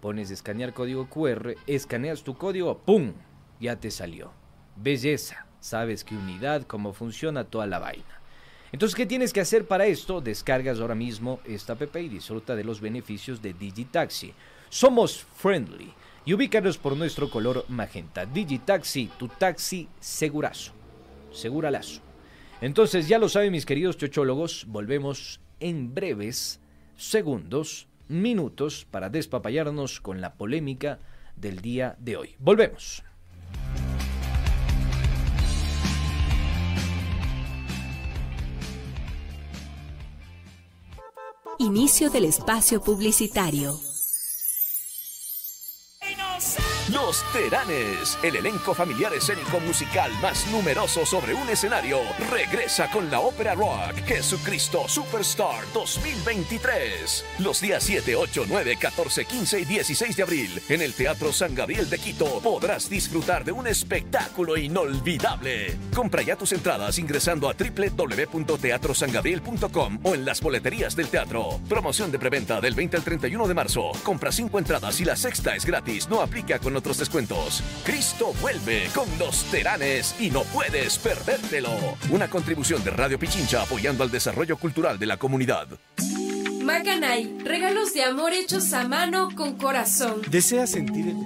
[0.00, 3.12] pones escanear código QR, escaneas tu código, ¡pum!
[3.60, 4.32] Ya te salió.
[4.76, 8.20] Belleza, sabes qué unidad, cómo funciona toda la vaina.
[8.72, 10.20] Entonces, ¿qué tienes que hacer para esto?
[10.20, 14.34] Descargas ahora mismo esta app y disfruta de los beneficios de Digitaxi.
[14.68, 15.92] Somos friendly
[16.24, 18.26] y ubícanos por nuestro color magenta.
[18.26, 20.72] Digitaxi, tu taxi segurazo,
[21.32, 22.02] seguralazo.
[22.60, 26.60] Entonces, ya lo saben mis queridos chochólogos, volvemos en breves
[26.96, 30.98] segundos, minutos, para despapallarnos con la polémica
[31.36, 32.36] del día de hoy.
[32.38, 33.02] Volvemos.
[41.58, 43.85] Inicio del espacio publicitario.
[47.32, 52.00] Teranes, el elenco familiar escénico musical más numeroso sobre un escenario,
[52.32, 57.24] regresa con la ópera rock Jesucristo Superstar 2023.
[57.38, 61.54] Los días 7, 8, 9, 14, 15 y 16 de abril, en el Teatro San
[61.54, 65.78] Gabriel de Quito, podrás disfrutar de un espectáculo inolvidable.
[65.94, 71.60] Compra ya tus entradas ingresando a www.teatrosangabriel.com o en las boleterías del teatro.
[71.68, 73.92] Promoción de preventa del 20 al 31 de marzo.
[74.02, 76.08] Compra 5 entradas y la sexta es gratis.
[76.08, 77.62] No aplica con otros descuentos.
[77.84, 81.70] Cristo vuelve con los Teranes y no puedes perdértelo.
[82.10, 85.68] Una contribución de Radio Pichincha apoyando al desarrollo cultural de la comunidad.
[86.64, 90.22] Macanay, regalos de amor hechos a mano con corazón.
[90.28, 91.16] ¿Desea sentir el...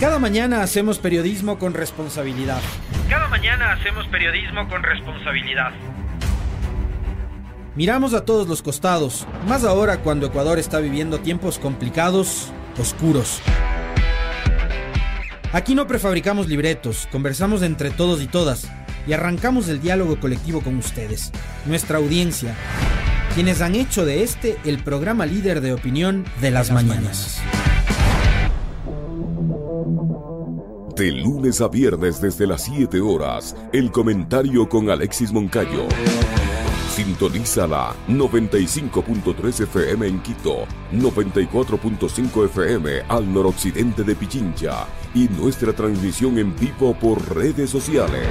[0.00, 2.60] Cada mañana hacemos periodismo con responsabilidad.
[3.08, 5.70] Cada mañana hacemos periodismo con responsabilidad.
[7.74, 13.40] Miramos a todos los costados, más ahora cuando Ecuador está viviendo tiempos complicados, oscuros.
[15.54, 18.68] Aquí no prefabricamos libretos, conversamos entre todos y todas
[19.06, 21.32] y arrancamos el diálogo colectivo con ustedes,
[21.64, 22.54] nuestra audiencia,
[23.34, 27.40] quienes han hecho de este el programa líder de opinión de las, mañanas.
[30.94, 35.88] De lunes a viernes desde las 7 horas, el comentario con Alexis Moncayo.
[36.92, 46.38] Sintoniza la 95.3 FM en Quito, 94.5 FM al noroccidente de Pichincha y nuestra transmisión
[46.38, 48.28] en vivo por redes sociales.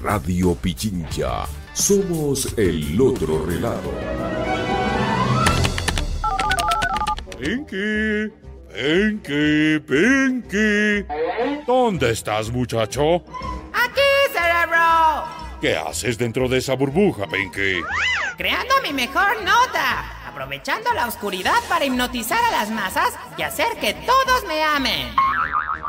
[0.00, 3.90] Radio Pichincha, somos el otro relato.
[7.36, 8.30] Pinky,
[8.72, 11.04] Pinky, Pinky.
[11.66, 13.24] ¿Dónde estás, muchacho?
[13.74, 14.05] ¡Aquí,
[15.60, 17.80] ¿Qué haces dentro de esa burbuja, Pinky?
[18.36, 20.28] Creando mi mejor nota.
[20.28, 25.08] Aprovechando la oscuridad para hipnotizar a las masas y hacer que todos me amen.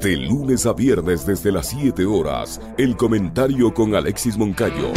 [0.02, 4.92] De lunes a viernes desde las 7 horas, el comentario con Alexis Moncayo.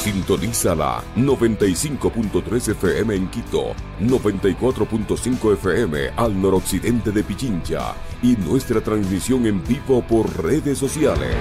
[0.00, 9.44] Sintoniza la 95.3 FM en Quito, 94.5 FM al noroccidente de Pichincha y nuestra transmisión
[9.44, 11.36] en vivo por redes sociales.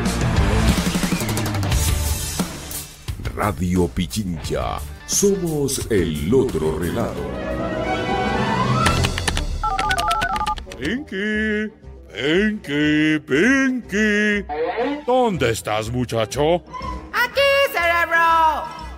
[3.34, 7.22] Radio Pichincha, somos el otro relato.
[10.78, 11.72] Pinky,
[12.14, 14.45] Pinky, Pinky.
[15.07, 16.62] ¿Dónde estás, muchacho?
[17.14, 17.49] ¡Aquí,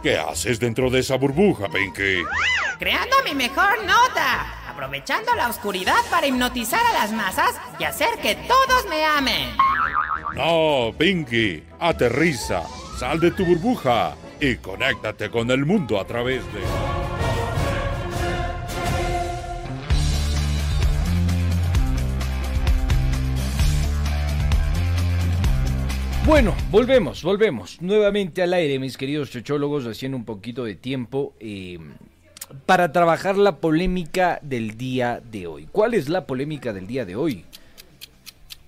[0.04, 2.24] ¿Qué haces dentro de esa burbuja, Pinky?
[2.80, 4.68] Creando mi mejor nota.
[4.68, 9.56] Aprovechando la oscuridad para hipnotizar a las masas y hacer que todos me amen.
[10.36, 12.64] No, Pinky, aterriza,
[12.97, 17.11] sal de tu burbuja y conéctate con el mundo a través de...
[26.24, 31.80] Bueno, volvemos, volvemos nuevamente al aire, mis queridos chochólogos, haciendo un poquito de tiempo eh,
[32.67, 35.67] para trabajar la polémica del día de hoy.
[35.72, 37.43] ¿Cuál es la polémica del día de hoy?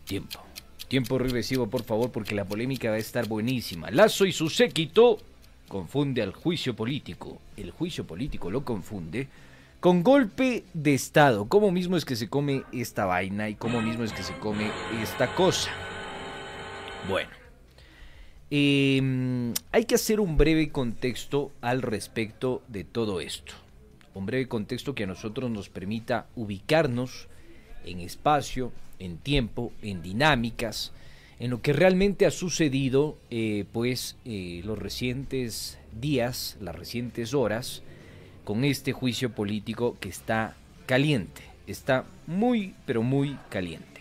[0.06, 0.40] Tiempo.
[0.88, 3.92] Tiempo regresivo, por favor, porque la polémica va a estar buenísima.
[3.92, 5.20] Lazo y su séquito
[5.68, 7.40] confunde al juicio político.
[7.56, 9.28] El juicio político lo confunde
[9.80, 11.48] con golpe de Estado.
[11.48, 14.72] ¿Cómo mismo es que se come esta vaina y cómo mismo es que se come
[15.04, 15.70] esta cosa?
[17.08, 17.43] Bueno.
[18.52, 23.54] Eh, hay que hacer un breve contexto al respecto de todo esto.
[24.14, 27.28] Un breve contexto que a nosotros nos permita ubicarnos
[27.86, 30.92] en espacio, en tiempo, en dinámicas,
[31.40, 37.82] en lo que realmente ha sucedido, eh, pues, eh, los recientes días, las recientes horas,
[38.44, 43.93] con este juicio político que está caliente, está muy, pero muy caliente.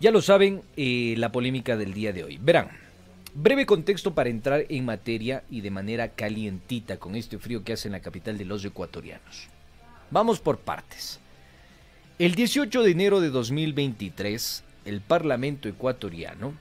[0.00, 2.38] Ya lo saben, eh, la polémica del día de hoy.
[2.40, 2.68] Verán,
[3.34, 7.88] breve contexto para entrar en materia y de manera calientita con este frío que hace
[7.88, 9.48] en la capital de los ecuatorianos.
[10.12, 11.18] Vamos por partes.
[12.20, 16.54] El 18 de enero de 2023, el Parlamento ecuatoriano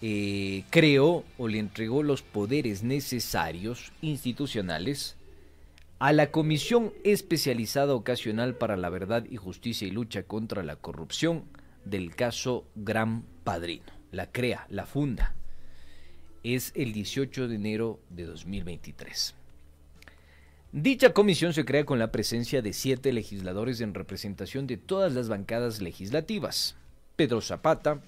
[0.00, 5.16] eh, creó o le entregó los poderes necesarios institucionales
[6.02, 11.44] a la Comisión Especializada Ocasional para la Verdad y Justicia y Lucha contra la Corrupción
[11.84, 13.84] del caso Gran Padrino.
[14.10, 15.36] La crea, la funda.
[16.42, 19.36] Es el 18 de enero de 2023.
[20.72, 25.28] Dicha comisión se crea con la presencia de siete legisladores en representación de todas las
[25.28, 26.74] bancadas legislativas.
[27.14, 28.00] Pedro Zapata,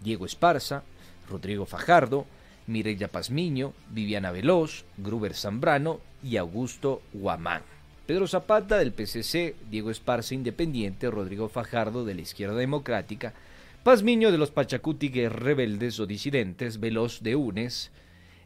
[0.00, 0.82] Diego Esparza,
[1.30, 2.26] Rodrigo Fajardo,
[2.68, 7.62] Mireya Pazmiño, Viviana Veloz, Gruber Zambrano y Augusto Guamán.
[8.06, 13.34] Pedro Zapata del PCC, Diego Esparza Independiente, Rodrigo Fajardo de la Izquierda Democrática,
[13.82, 17.90] Pazmiño de los Pachacuti Rebeldes o Disidentes, Veloz de UNES,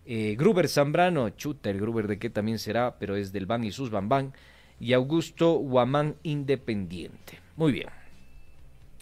[0.05, 3.73] eh, Gruber Zambrano, chuta, el Gruber de qué también será, pero es del BAN y
[3.73, 4.33] sus BAN
[4.81, 7.39] y Augusto Guamán Independiente.
[7.57, 7.89] Muy bien.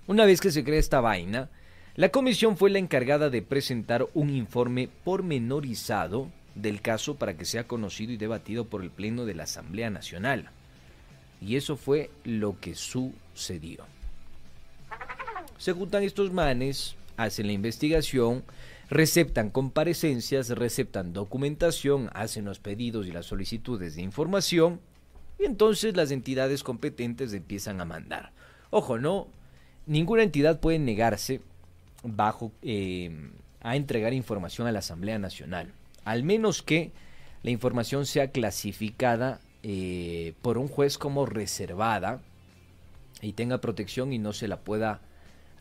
[0.06, 1.48] Una vez que se crea esta vaina,
[2.00, 7.64] la comisión fue la encargada de presentar un informe pormenorizado del caso para que sea
[7.64, 10.48] conocido y debatido por el Pleno de la Asamblea Nacional.
[11.42, 13.84] Y eso fue lo que sucedió.
[15.58, 18.44] Se juntan estos manes, hacen la investigación,
[18.88, 24.80] receptan comparecencias, receptan documentación, hacen los pedidos y las solicitudes de información
[25.38, 28.32] y entonces las entidades competentes empiezan a mandar.
[28.70, 29.28] Ojo, no,
[29.84, 31.42] ninguna entidad puede negarse
[32.02, 33.30] bajo eh,
[33.60, 35.72] a entregar información a la Asamblea Nacional,
[36.04, 36.92] al menos que
[37.42, 42.20] la información sea clasificada eh, por un juez como reservada
[43.20, 45.00] y tenga protección y no se la pueda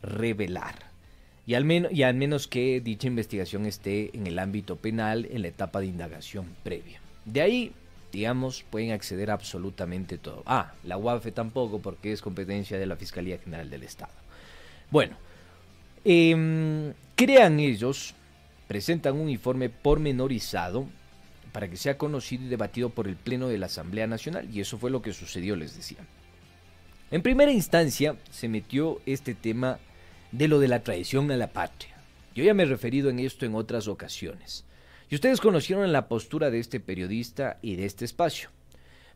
[0.02, 0.90] revelar
[1.50, 5.42] y al, menos, y al menos que dicha investigación esté en el ámbito penal en
[5.42, 7.00] la etapa de indagación previa.
[7.24, 7.72] De ahí,
[8.12, 10.44] digamos, pueden acceder a absolutamente todo.
[10.46, 14.12] Ah, la UAFE tampoco porque es competencia de la Fiscalía General del Estado.
[14.92, 15.16] Bueno,
[16.04, 18.14] eh, crean ellos,
[18.68, 20.86] presentan un informe pormenorizado
[21.52, 24.78] para que sea conocido y debatido por el Pleno de la Asamblea Nacional y eso
[24.78, 25.98] fue lo que sucedió, les decía.
[27.10, 29.78] En primera instancia se metió este tema
[30.30, 31.96] de lo de la traición a la patria.
[32.34, 34.64] Yo ya me he referido en esto en otras ocasiones.
[35.08, 38.50] Y ustedes conocieron la postura de este periodista y de este espacio.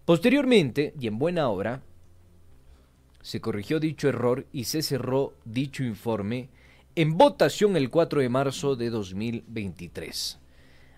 [0.05, 1.82] Posteriormente, y en buena hora,
[3.22, 6.49] se corrigió dicho error y se cerró dicho informe
[6.97, 10.38] en votación el 4 de marzo de 2023.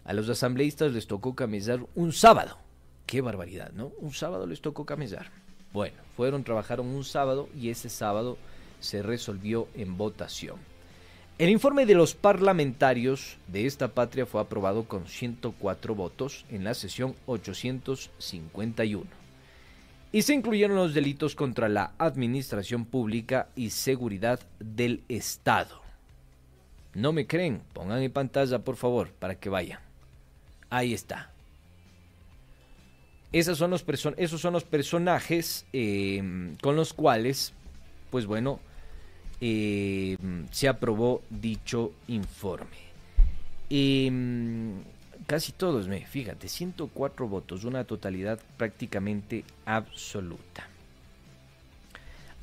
[0.04, 2.58] A los asambleístas les tocó camellar un sábado.
[3.06, 3.92] Qué barbaridad, ¿no?
[3.98, 5.30] Un sábado les tocó camellar.
[5.72, 8.36] Bueno, fueron, trabajaron un sábado y ese sábado
[8.78, 10.58] se resolvió en votación.
[11.38, 16.74] El informe de los parlamentarios de esta patria fue aprobado con 104 votos en la
[16.74, 19.06] sesión 851.
[20.12, 25.85] Y se incluyeron los delitos contra la administración pública y seguridad del Estado.
[26.96, 29.80] No me creen, pongan en pantalla por favor para que vayan.
[30.70, 31.30] Ahí está.
[33.32, 33.82] Esos son los,
[34.64, 37.52] personajes eh, con los cuales,
[38.10, 38.60] pues bueno,
[39.42, 40.16] eh,
[40.50, 42.78] se aprobó dicho informe.
[43.68, 44.10] Eh,
[45.26, 50.66] casi todos, me, fíjate, 104 votos, una totalidad prácticamente absoluta.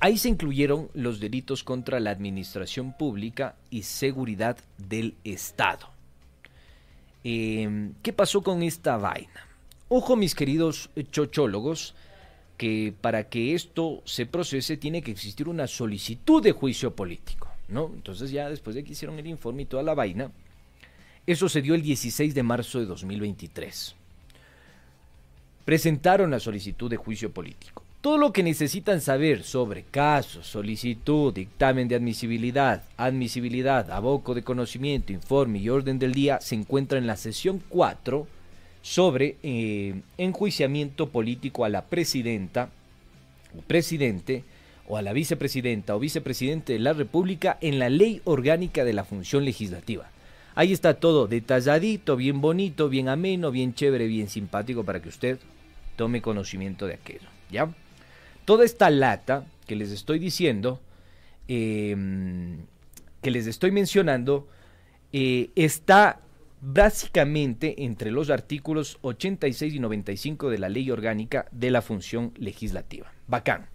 [0.03, 5.87] Ahí se incluyeron los delitos contra la administración pública y seguridad del Estado.
[7.23, 9.47] Eh, ¿Qué pasó con esta vaina?
[9.87, 11.95] Ojo, mis queridos chochólogos,
[12.57, 17.89] que para que esto se procese tiene que existir una solicitud de juicio político, ¿no?
[17.93, 20.33] Entonces ya después de que hicieron el informe y toda la vaina,
[21.25, 23.95] eso se dio el 16 de marzo de 2023.
[25.63, 27.82] Presentaron la solicitud de juicio político.
[28.03, 35.13] Todo lo que necesitan saber sobre casos, solicitud, dictamen de admisibilidad, admisibilidad, aboco de conocimiento,
[35.13, 38.27] informe y orden del día se encuentra en la sesión 4
[38.81, 42.67] sobre eh, enjuiciamiento político a la presidenta
[43.57, 44.43] o presidente
[44.89, 49.05] o a la vicepresidenta o vicepresidente de la República en la ley orgánica de la
[49.05, 50.09] función legislativa.
[50.55, 55.39] Ahí está todo detalladito, bien bonito, bien ameno, bien chévere, bien simpático para que usted
[55.95, 57.29] tome conocimiento de aquello.
[57.49, 57.69] ¿Ya?
[58.45, 60.81] Toda esta lata que les estoy diciendo,
[61.47, 62.57] em,
[63.21, 64.47] que les estoy mencionando,
[65.13, 66.19] eh, está
[66.61, 73.11] básicamente entre los artículos 86 y 95 de la ley orgánica de la función legislativa.
[73.27, 73.67] Bacán.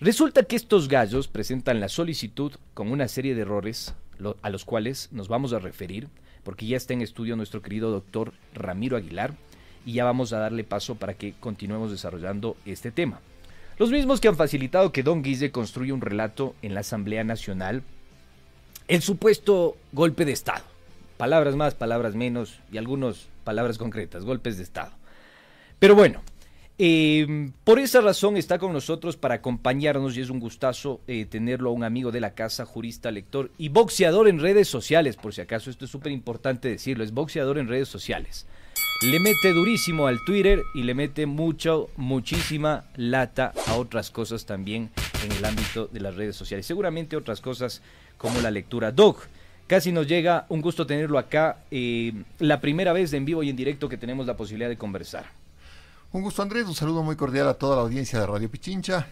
[0.00, 3.94] Resulta que estos gallos presentan la solicitud con una serie de errores
[4.42, 6.08] a los cuales nos vamos a referir,
[6.44, 9.34] porque ya está en estudio nuestro querido doctor Ramiro Aguilar,
[9.84, 13.20] y ya vamos a darle paso para que continuemos desarrollando este tema.
[13.82, 17.82] Los mismos que han facilitado que Don Guise construya un relato en la Asamblea Nacional,
[18.86, 20.62] el supuesto golpe de Estado
[21.16, 24.92] palabras más, palabras menos y algunas palabras concretas, golpes de Estado.
[25.80, 26.22] Pero bueno,
[26.78, 31.70] eh, por esa razón está con nosotros para acompañarnos y es un gustazo eh, tenerlo
[31.70, 35.40] a un amigo de la casa, jurista, lector y boxeador en redes sociales, por si
[35.40, 38.46] acaso esto es súper importante decirlo, es boxeador en redes sociales.
[39.04, 44.90] Le mete durísimo al Twitter y le mete mucho, muchísima lata a otras cosas también
[45.24, 46.66] en el ámbito de las redes sociales.
[46.66, 47.82] Seguramente otras cosas
[48.16, 48.92] como la lectura.
[48.92, 49.26] Doc,
[49.66, 51.64] Casi nos llega, un gusto tenerlo acá.
[51.70, 55.24] eh, la primera vez en vivo y en directo que tenemos la posibilidad de conversar.
[56.12, 59.08] Un gusto Andrés, un saludo muy cordial a toda la audiencia de Radio Pichincha.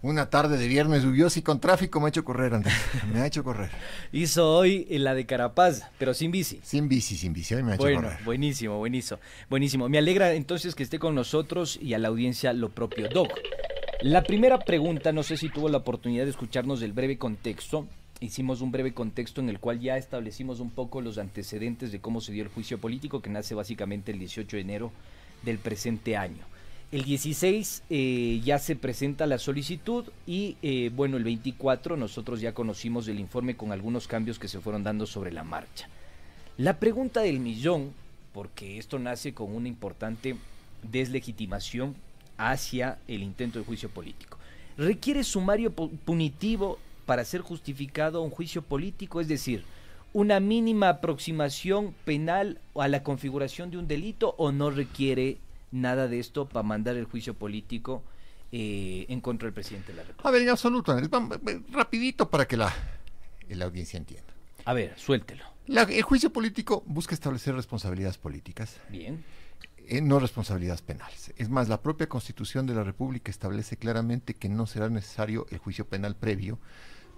[0.00, 2.74] Una tarde de viernes lluviosa y con tráfico me ha hecho correr, Andrés.
[3.12, 3.68] Me ha hecho correr.
[4.12, 6.60] Hizo hoy eh, la de Carapaz, pero sin bici.
[6.62, 8.18] Sin bici, sin bici, hoy me ha hecho Bueno, correr.
[8.24, 9.18] buenísimo, buenísimo,
[9.50, 9.88] buenísimo.
[9.88, 13.08] Me alegra entonces que esté con nosotros y a la audiencia lo propio.
[13.08, 13.28] Doc,
[14.00, 17.88] la primera pregunta, no sé si tuvo la oportunidad de escucharnos del breve contexto.
[18.20, 22.20] Hicimos un breve contexto en el cual ya establecimos un poco los antecedentes de cómo
[22.20, 24.92] se dio el juicio político que nace básicamente el 18 de enero
[25.42, 26.44] del presente año.
[26.90, 32.54] El 16 eh, ya se presenta la solicitud y eh, bueno, el 24 nosotros ya
[32.54, 35.86] conocimos el informe con algunos cambios que se fueron dando sobre la marcha.
[36.56, 37.92] La pregunta del millón,
[38.32, 40.36] porque esto nace con una importante
[40.82, 41.94] deslegitimación
[42.38, 44.38] hacia el intento de juicio político.
[44.78, 49.20] ¿Requiere sumario pu- punitivo para ser justificado un juicio político?
[49.20, 49.62] Es decir,
[50.14, 55.36] una mínima aproximación penal a la configuración de un delito o no requiere
[55.70, 58.02] nada de esto para mandar el juicio político
[58.52, 60.28] eh, en contra del presidente de la República.
[60.28, 60.96] A ver, en absoluto,
[61.70, 62.72] rapidito para que la,
[63.48, 64.32] la audiencia entienda.
[64.64, 65.44] A ver, suéltelo.
[65.66, 68.76] La- el juicio político busca establecer responsabilidades políticas.
[68.88, 69.22] Bien.
[69.86, 71.32] eh, no responsabilidades penales.
[71.36, 75.58] Es más, la propia Constitución de la República establece claramente que no será necesario el
[75.58, 76.58] juicio penal previo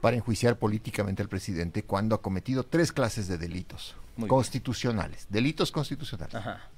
[0.00, 4.28] para enjuiciar políticamente al presidente cuando ha cometido tres clases de delitos Muy bien.
[4.28, 5.26] constitucionales.
[5.30, 6.34] Delitos constitucionales.
[6.34, 6.68] Ajá.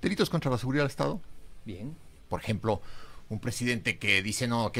[0.00, 1.20] Delitos contra la seguridad del Estado.
[1.64, 1.96] Bien.
[2.28, 2.80] Por ejemplo,
[3.28, 4.78] un presidente que dice, no, ok,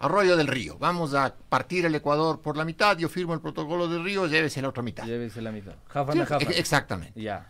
[0.00, 3.88] Arroyo del Río, vamos a partir el Ecuador por la mitad, yo firmo el protocolo
[3.88, 5.04] del Río, llévese la otra mitad.
[5.06, 5.76] Llévese la mitad.
[6.12, 7.20] Sí, e- Exactamente.
[7.20, 7.48] Ya.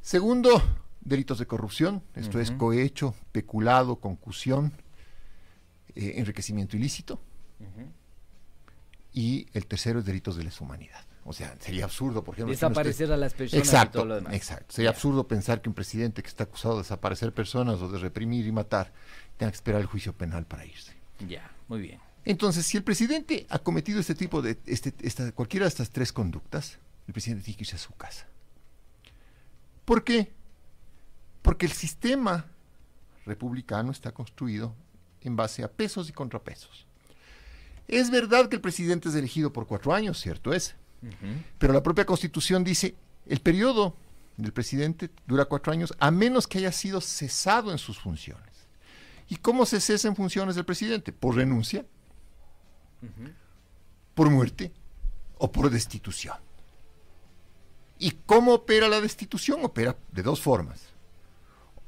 [0.00, 0.62] Segundo,
[1.00, 4.72] delitos de corrupción, esto es cohecho, peculado, concusión,
[5.94, 7.20] eh, enriquecimiento ilícito.
[9.12, 11.04] Y el tercero es delitos de lesa humanidad.
[11.30, 12.52] O sea, sería absurdo, por ejemplo...
[12.52, 14.34] Desaparecer esté- a las personas y exacto, todo lo demás.
[14.34, 14.74] Exacto.
[14.74, 18.46] Sería absurdo pensar que un presidente que está acusado de desaparecer personas o de reprimir
[18.46, 18.92] y matar
[19.36, 20.92] tenga que esperar el juicio penal para irse.
[21.28, 22.00] Ya, muy bien.
[22.24, 26.12] Entonces, si el presidente ha cometido este tipo de, este, esta, cualquiera de estas tres
[26.12, 28.26] conductas, el presidente tiene que irse a su casa.
[29.84, 30.32] ¿Por qué?
[31.42, 32.46] Porque el sistema
[33.24, 34.74] republicano está construido
[35.22, 36.86] en base a pesos y contrapesos.
[37.88, 40.76] Es verdad que el presidente es elegido por cuatro años, cierto es,
[41.58, 42.94] pero la propia constitución dice,
[43.26, 43.96] el periodo
[44.36, 48.50] del presidente dura cuatro años a menos que haya sido cesado en sus funciones.
[49.28, 51.12] ¿Y cómo se cesa en funciones del presidente?
[51.12, 51.86] Por renuncia,
[54.14, 54.72] por muerte
[55.38, 56.36] o por destitución.
[57.98, 59.60] ¿Y cómo opera la destitución?
[59.62, 60.88] Opera de dos formas.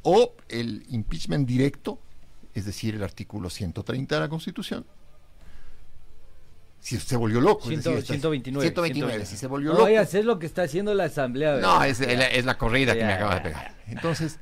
[0.03, 1.99] O el impeachment directo,
[2.55, 4.85] es decir, el artículo 130 de la Constitución.
[6.83, 7.61] Si se volvió loco.
[7.63, 8.67] es Ciento- decir, está- 129.
[8.67, 9.97] 129, si se volvió no loco.
[9.97, 11.53] a hacer lo que está haciendo la asamblea.
[11.53, 11.89] No, ¿verdad?
[11.89, 13.77] es, es la, es la corrida que me acaba de pegar.
[13.87, 14.41] Entonces,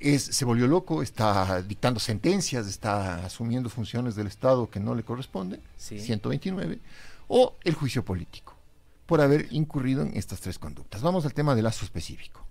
[0.00, 5.04] es, se volvió loco, está dictando sentencias, está asumiendo funciones del Estado que no le
[5.04, 6.00] corresponden, Sí.
[6.00, 6.80] 129,
[7.28, 8.56] o el juicio político,
[9.06, 11.02] por haber incurrido en estas tres conductas.
[11.02, 12.44] Vamos al tema del Lazo específico.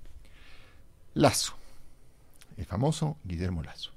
[1.14, 1.54] Lazo,
[2.58, 3.92] el famoso Guillermo Lazo,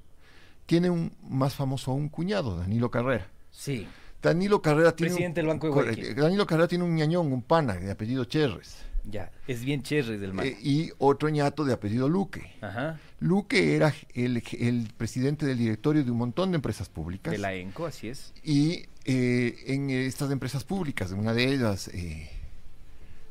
[0.67, 3.29] tiene un más famoso un cuñado, Danilo Carrera.
[3.53, 3.87] Sí.
[4.23, 6.15] Danilo Carrera tiene Presidente un, del Banco de Guayaquil.
[6.15, 8.87] Danilo Carrera tiene un ñañón, un pana de apellido Cherres.
[9.09, 10.47] Ya, es bien cherry del man.
[10.47, 12.51] Eh, y otro ñato de apellido Luque.
[12.61, 12.99] Ajá.
[13.21, 17.31] Luque era el, el presidente del directorio de un montón de empresas públicas.
[17.31, 18.33] De la ENCO, así es.
[18.43, 22.29] Y eh, en estas empresas públicas, una de ellas, eh,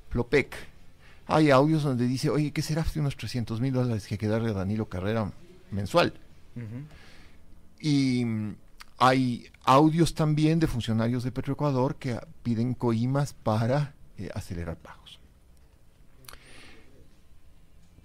[0.10, 0.56] Flopec,
[1.28, 4.28] hay audios donde dice, oye, ¿qué será de unos 300 mil dólares que hay que
[4.28, 5.30] darle a Danilo Carrera
[5.72, 6.14] mensual?
[7.82, 8.24] Y
[8.98, 15.20] hay audios también de funcionarios de Petroecuador que piden coimas para eh, acelerar pagos.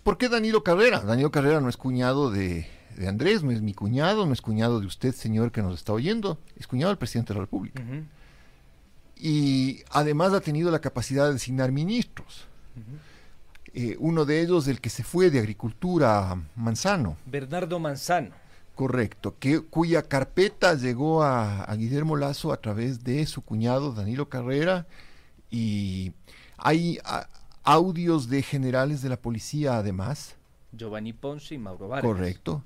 [0.03, 1.01] ¿Por qué Danilo Carrera?
[1.01, 2.67] Danilo Carrera no es cuñado de,
[2.97, 5.93] de Andrés, no es mi cuñado, no es cuñado de usted, señor, que nos está
[5.93, 7.83] oyendo, es cuñado del presidente de la República.
[9.17, 12.47] Y además ha tenido la capacidad de designar ministros.
[13.73, 17.17] Eh, uno de ellos, el que se fue de Agricultura, Manzano.
[17.27, 18.35] Bernardo Manzano.
[18.81, 24.31] Correcto, que, cuya carpeta llegó a, a Guillermo Lazo a través de su cuñado Danilo
[24.31, 24.87] Carrera
[25.51, 26.13] y
[26.57, 27.29] hay a-
[27.63, 30.37] audios de generales de la policía además,
[30.73, 32.11] Giovanni Ponce y Mauro Vargas.
[32.11, 32.63] correcto,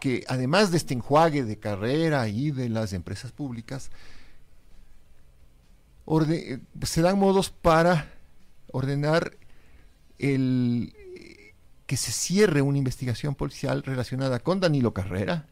[0.00, 3.90] que además de este enjuague de carrera y de las empresas públicas,
[6.30, 8.10] eh, se dan modos para
[8.72, 9.36] ordenar
[10.18, 10.94] el
[11.84, 15.46] que se cierre una investigación policial relacionada con Danilo Carrera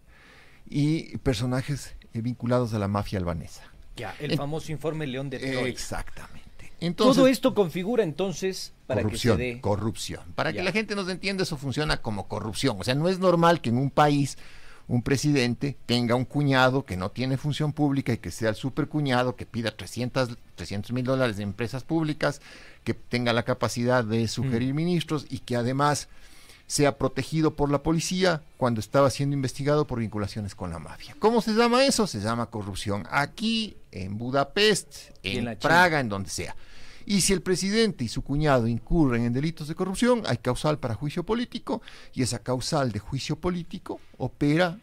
[0.69, 3.63] y personajes eh, vinculados a la mafia albanesa.
[3.97, 5.69] Ya, el famoso informe León de Troya.
[5.69, 6.73] Exactamente.
[6.81, 9.61] Entonces, Todo esto configura entonces para corrupción, que se dé.
[9.63, 10.21] corrupción.
[10.35, 10.59] Para Ya.
[10.59, 12.77] que la gente nos entienda, eso funciona como corrupción.
[12.79, 14.37] O sea, no es normal que en un país
[14.89, 19.35] un presidente tenga un cuñado que no tiene función pública y que sea el supercuñado,
[19.35, 22.41] que pida 300 mil dólares de empresas públicas,
[22.85, 26.09] que tenga la capacidad de sugerir ministros y que además
[26.67, 31.15] sea protegido por la policía cuando estaba siendo investigado por vinculaciones con la mafia.
[31.19, 32.07] ¿Cómo se llama eso?
[32.07, 33.07] Se llama corrupción.
[33.11, 35.69] Aquí, en Budapest, en en, la China.
[35.69, 36.57] Praga, en donde sea.
[37.05, 40.95] Y si el presidente y su cuñado incurren en delitos de corrupción, hay causal para
[40.95, 41.81] juicio político
[42.13, 44.81] y esa causal de juicio político opera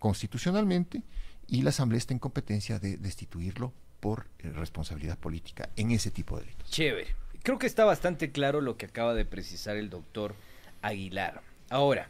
[0.00, 1.02] constitucionalmente
[1.46, 6.36] y la Asamblea está en competencia de destituirlo por eh, responsabilidad política en ese tipo
[6.36, 6.68] de delitos.
[6.68, 7.14] Chévere.
[7.44, 10.34] Creo que está bastante claro lo que acaba de precisar el doctor
[10.82, 11.42] Aguilar.
[11.70, 12.08] Ahora,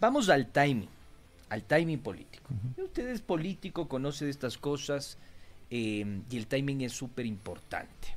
[0.00, 0.88] vamos al timing,
[1.48, 2.50] al timing político.
[2.76, 5.16] Usted es político, conoce de estas cosas
[5.70, 8.14] eh, y el timing es súper importante.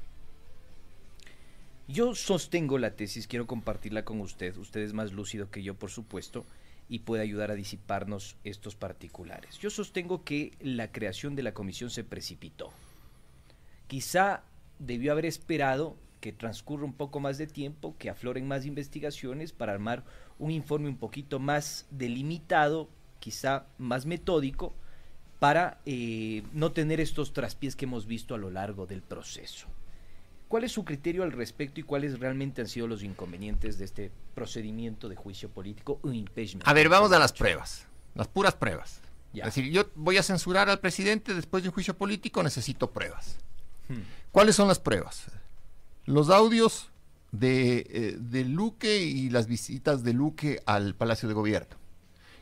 [1.88, 4.57] Yo sostengo la tesis, quiero compartirla con usted.
[4.57, 6.45] Usted es más lúcido que yo, por supuesto,
[6.89, 9.57] y puede ayudar a disiparnos estos particulares.
[9.59, 12.71] Yo sostengo que la creación de la comisión se precipitó.
[13.88, 14.43] Quizá
[14.80, 19.74] debió haber esperado que transcurra un poco más de tiempo, que afloren más investigaciones para
[19.74, 20.03] armar
[20.39, 22.89] un informe un poquito más delimitado,
[23.20, 24.74] quizá más metódico,
[25.39, 29.68] para eh, no tener estos traspiés que hemos visto a lo largo del proceso.
[30.47, 34.11] ¿Cuál es su criterio al respecto y cuáles realmente han sido los inconvenientes de este
[34.34, 36.68] procedimiento de juicio político o impeachment?
[36.68, 39.01] A ver, vamos a las pruebas, las puras pruebas.
[39.34, 39.43] Ya.
[39.43, 43.38] Es decir, yo voy a censurar al presidente después de un juicio político, necesito pruebas.
[43.89, 44.01] Hmm.
[44.32, 45.26] ¿Cuáles son las pruebas?
[46.08, 46.89] Los audios
[47.32, 51.76] de, eh, de Luque y las visitas de Luque al Palacio de Gobierno.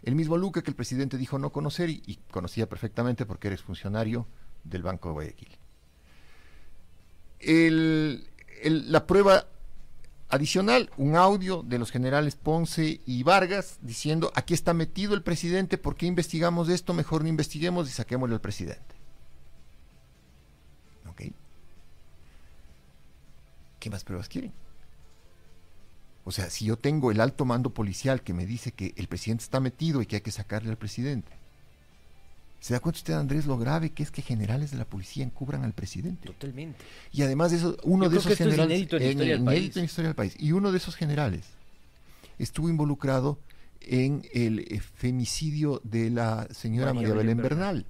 [0.03, 4.28] El mismo Luque que el presidente dijo no conocer y, conocía perfectamente porque eres funcionario
[4.63, 5.57] del Banco de Guayaquil.
[8.91, 9.47] La prueba
[10.30, 15.80] adicional, un audio de los generales Ponce y Vargas diciendo aquí está metido el presidente,
[15.80, 16.93] ¿por qué investigamos esto?
[16.93, 18.94] Mejor no investiguemos y saquémosle al presidente.
[23.86, 24.51] ¿Qué más pruebas quieren?
[26.23, 29.43] O sea, si yo tengo el alto mando policial que me dice que el presidente
[29.43, 31.31] está metido y que hay que sacarle al presidente,
[32.59, 35.63] ¿se da cuenta usted, Andrés, lo grave que es que generales de la policía encubran
[35.63, 36.25] al presidente?
[36.25, 36.79] Totalmente.
[37.11, 38.75] Y además de eso, uno Yo de creo que esos esto es generales.
[38.75, 39.75] inédito en la historia del inédito país.
[39.75, 40.36] en la historia del país.
[40.39, 41.45] Y uno de esos generales
[42.39, 43.38] estuvo involucrado
[43.81, 47.86] en el eh, femicidio de la señora María María, Belén Belén Bernal.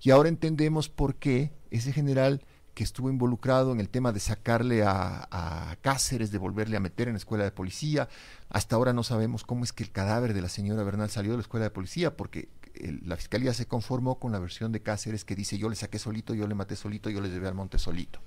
[0.00, 2.40] Y ahora entendemos por qué ese general
[2.80, 7.08] que estuvo involucrado en el tema de sacarle a, a Cáceres, de volverle a meter
[7.08, 8.08] en la escuela de policía.
[8.48, 11.36] Hasta ahora no sabemos cómo es que el cadáver de la señora Bernal salió de
[11.36, 15.26] la escuela de policía, porque el- la fiscalía se conformó con la versión de Cáceres
[15.26, 17.78] que dice yo le saqué solito, yo le maté solito, yo le llevé al monte
[17.78, 18.18] solito,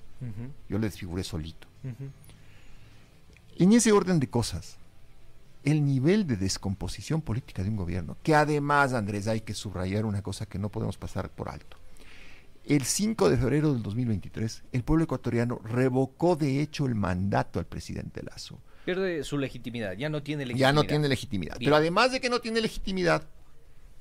[0.70, 1.68] yo le desfiguré solito.
[3.58, 4.78] En ese orden de cosas,
[5.64, 10.22] el nivel de descomposición política de un gobierno, que además, Andrés, hay que subrayar una
[10.22, 11.78] cosa que no podemos pasar por alto.
[12.66, 17.66] El 5 de febrero del 2023, el pueblo ecuatoriano revocó de hecho el mandato al
[17.66, 18.60] presidente Lazo.
[18.86, 20.70] Pierde su legitimidad, ya no tiene legitimidad.
[20.70, 21.58] Ya no tiene legitimidad.
[21.58, 21.68] Bien.
[21.68, 23.24] Pero además de que no tiene legitimidad,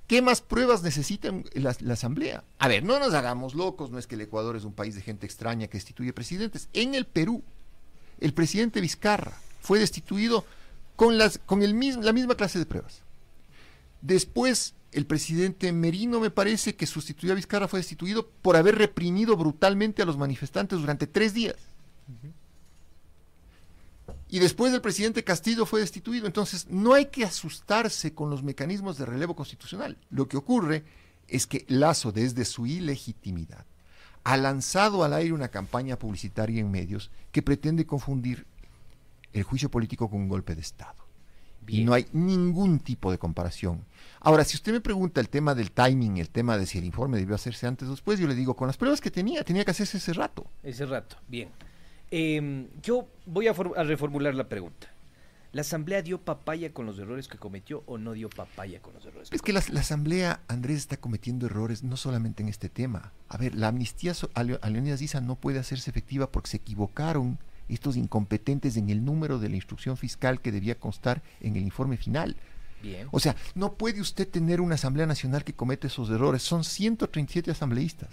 [0.07, 2.45] ¿qué más pruebas necesita la, la Asamblea?
[2.59, 5.01] A ver, no nos hagamos locos, no es que el Ecuador es un país de
[5.03, 6.69] gente extraña que destituye presidentes.
[6.73, 7.43] En el Perú,
[8.21, 10.45] el presidente Vizcarra fue destituido
[10.95, 13.03] con, las, con el mis- la misma clase de pruebas.
[14.01, 19.37] Después, el presidente Merino, me parece, que sustituyó a Vizcarra, fue destituido por haber reprimido
[19.37, 21.57] brutalmente a los manifestantes durante tres días.
[24.29, 26.27] Y después el presidente Castillo fue destituido.
[26.27, 29.99] Entonces, no hay que asustarse con los mecanismos de relevo constitucional.
[30.11, 30.85] Lo que ocurre
[31.29, 33.65] es que Lazo, desde su ilegitimidad,
[34.25, 38.47] ha lanzado al aire una campaña publicitaria en medios que pretende confundir
[39.33, 41.02] el juicio político con un golpe de Estado.
[41.69, 43.85] Y no hay ningún tipo de comparación.
[44.21, 47.19] Ahora, si usted me pregunta el tema del timing, el tema de si el informe
[47.19, 49.71] debió hacerse antes o después, yo le digo, con las pruebas que tenía, tenía que
[49.73, 50.47] hacerse ese rato.
[50.63, 51.49] Ese rato, bien.
[52.11, 54.89] Eh, yo voy a, for- a reformular la pregunta.
[55.53, 59.05] ¿La Asamblea dio papaya con los errores que cometió o no dio papaya con los
[59.05, 62.71] errores que Es que la, la Asamblea, Andrés, está cometiendo errores no solamente en este
[62.71, 63.13] tema.
[63.29, 66.51] A ver, la amnistía so- a, Leo- a Leonidas Diza no puede hacerse efectiva porque
[66.51, 67.39] se equivocaron
[67.75, 71.97] estos incompetentes en el número de la instrucción fiscal que debía constar en el informe
[71.97, 72.37] final.
[72.83, 73.07] Bien.
[73.13, 76.43] O sea, no puede usted tener una Asamblea Nacional que comete esos errores.
[76.43, 78.09] Son 137 asambleístas.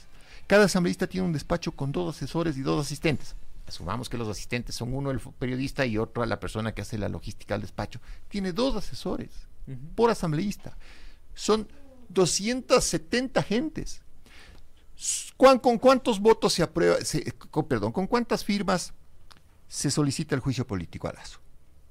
[0.48, 3.36] Cada asambleísta tiene un despacho con dos asesores y dos asistentes.
[3.68, 7.10] Asumamos que los asistentes son uno el periodista y otro la persona que hace la
[7.10, 8.00] logística del despacho.
[8.28, 9.30] Tiene dos asesores
[9.96, 10.76] por asambleísta.
[11.36, 11.68] Son
[12.10, 14.02] 270 gentes.
[15.38, 18.94] ¿Cuán- ¿Con cuántos votos se aprueba, se- con- perdón, con cuántas firmas
[19.70, 21.40] se solicita el juicio político a Lazo,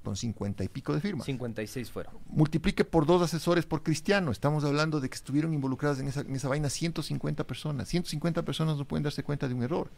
[0.03, 1.25] con cincuenta y pico de firmas.
[1.25, 2.13] 56 fueron.
[2.27, 4.31] Multiplique por dos asesores por cristiano.
[4.31, 7.87] Estamos hablando de que estuvieron involucradas en esa, en esa vaina 150 personas.
[7.87, 9.89] 150 personas no pueden darse cuenta de un error.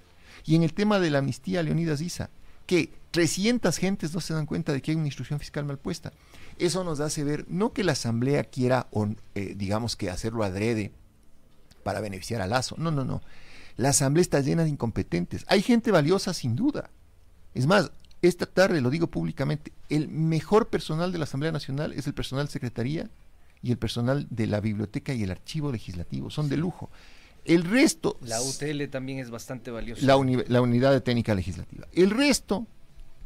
[0.45, 2.29] Y en el tema de la amnistía, Leonidas Isa,
[2.67, 6.13] que 300 gentes no se dan cuenta de que hay una instrucción fiscal mal puesta.
[6.59, 10.91] Eso nos hace ver, no que la Asamblea quiera, o, eh, digamos que hacerlo adrede
[11.83, 12.75] para beneficiar a Lazo.
[12.77, 13.21] No, no, no.
[13.75, 15.45] La Asamblea está llena de incompetentes.
[15.47, 16.91] Hay gente valiosa sin duda.
[17.53, 17.91] Es más,
[18.21, 22.45] esta tarde lo digo públicamente, el mejor personal de la Asamblea Nacional es el personal
[22.45, 23.09] de Secretaría
[23.63, 26.29] y el personal de la Biblioteca y el Archivo Legislativo.
[26.29, 26.89] Son de lujo.
[27.45, 28.17] El resto...
[28.21, 30.05] La UTL también es bastante valiosa.
[30.05, 31.87] La, uni- la Unidad de Técnica Legislativa.
[31.91, 32.67] El resto,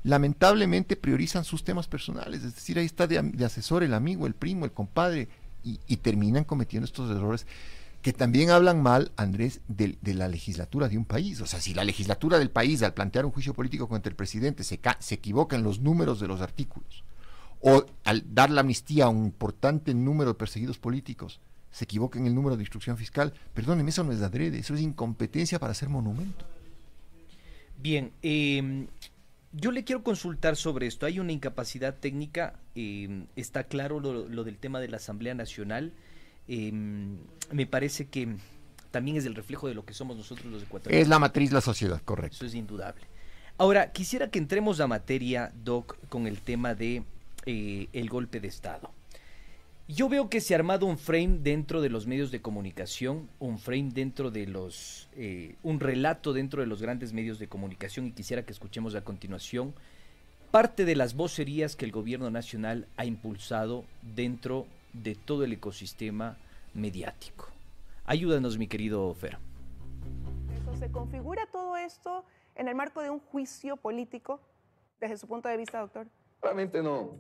[0.04, 2.44] lamentablemente, priorizan sus temas personales.
[2.44, 5.28] Es decir, ahí está de, asesor el amigo, el primo, el compadre,
[5.64, 7.46] y, y terminan cometiendo estos errores
[8.06, 11.42] que también hablan mal, Andrés, de, la legislatura de un país.
[11.42, 14.64] O sea, si la legislatura del país, al plantear un juicio político contra el presidente,
[14.64, 17.04] se, se equivoca en los números de los artículos,
[17.62, 21.42] o al dar la amnistía a un importante número de perseguidos políticos,
[21.72, 24.82] se equivoca en el número de instrucción fiscal, perdónenme, eso no es adrede, eso es
[24.82, 26.46] incompetencia para hacer monumento.
[27.82, 28.86] Bien, eh,
[29.52, 31.08] yo le quiero consultar sobre esto.
[31.08, 35.92] Hay una incapacidad técnica, eh, está claro lo del tema de la Asamblea Nacional.
[36.48, 36.72] Eh,
[37.52, 38.36] me parece que
[38.92, 41.02] también es el reflejo de lo que somos nosotros los ecuatorianos.
[41.02, 42.38] Es la matriz, la sociedad, correcto.
[42.38, 43.04] Eso es indudable.
[43.58, 47.04] Ahora, quisiera que entremos a materia, Doc, con el tema de
[47.46, 48.92] eh, el golpe de Estado.
[49.88, 53.60] Yo veo que se ha armado un frame dentro de los medios de comunicación, un
[53.60, 58.12] frame dentro de los, eh, un relato dentro de los grandes medios de comunicación y
[58.12, 59.76] quisiera que escuchemos a continuación
[60.50, 63.84] parte de las vocerías que el gobierno nacional ha impulsado
[64.16, 64.66] dentro
[65.02, 66.38] de todo el ecosistema
[66.74, 67.48] mediático.
[68.06, 69.38] Ayúdanos, mi querido Fer.
[70.56, 72.24] Eso, ¿Se configura todo esto
[72.56, 74.40] en el marco de un juicio político
[75.00, 76.08] desde su punto de vista, doctor?
[76.40, 77.16] Claramente no.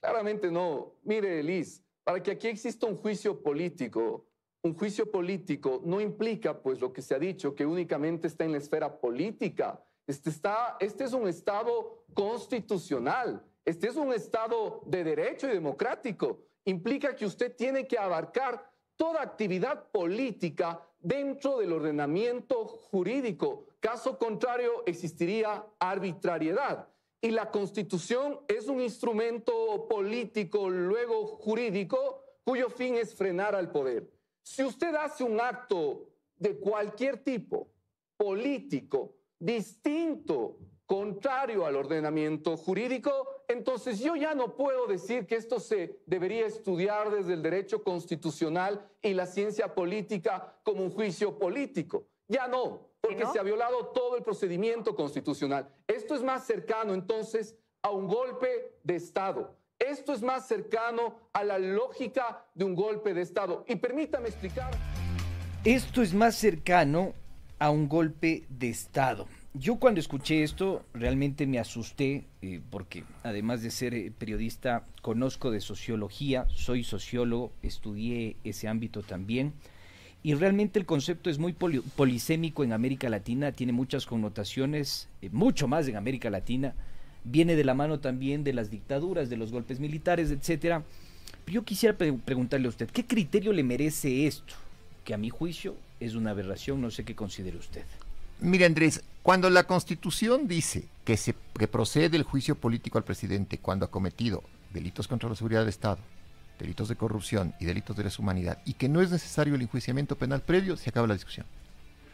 [0.00, 0.92] Claramente no.
[1.02, 4.26] Mire, Liz, para que aquí exista un juicio político,
[4.62, 8.52] un juicio político no implica, pues, lo que se ha dicho, que únicamente está en
[8.52, 9.82] la esfera política.
[10.06, 13.42] Este, está, este es un Estado constitucional.
[13.64, 16.40] Este es un Estado de derecho y democrático.
[16.64, 23.66] Implica que usted tiene que abarcar toda actividad política dentro del ordenamiento jurídico.
[23.80, 26.88] Caso contrario, existiría arbitrariedad.
[27.20, 34.10] Y la constitución es un instrumento político, luego jurídico, cuyo fin es frenar al poder.
[34.42, 37.68] Si usted hace un acto de cualquier tipo,
[38.16, 46.00] político, distinto, contrario al ordenamiento jurídico, entonces yo ya no puedo decir que esto se
[46.06, 52.06] debería estudiar desde el derecho constitucional y la ciencia política como un juicio político.
[52.28, 55.68] Ya no, porque se ha violado todo el procedimiento constitucional.
[55.86, 59.54] Esto es más cercano entonces a un golpe de Estado.
[59.78, 63.64] Esto es más cercano a la lógica de un golpe de Estado.
[63.68, 64.70] Y permítame explicar.
[65.64, 67.12] Esto es más cercano
[67.58, 69.26] a un golpe de Estado.
[69.56, 75.52] Yo cuando escuché esto realmente me asusté eh, porque además de ser eh, periodista conozco
[75.52, 79.52] de sociología, soy sociólogo, estudié ese ámbito también
[80.24, 85.28] y realmente el concepto es muy poli polisémico en América Latina, tiene muchas connotaciones, eh,
[85.30, 86.74] mucho más en América Latina,
[87.22, 90.82] viene de la mano también de las dictaduras, de los golpes militares, etcétera.
[91.44, 94.54] Pero yo quisiera pre preguntarle a usted, ¿qué criterio le merece esto?
[95.04, 97.84] Que a mi juicio es una aberración, no sé qué considere usted.
[98.40, 103.56] Mire, Andrés, cuando la Constitución dice que, se, que procede el juicio político al presidente
[103.56, 105.96] cuando ha cometido delitos contra la seguridad del Estado,
[106.58, 110.14] delitos de corrupción y delitos de lesa humanidad, y que no es necesario el enjuiciamiento
[110.16, 111.46] penal previo, se acaba la discusión.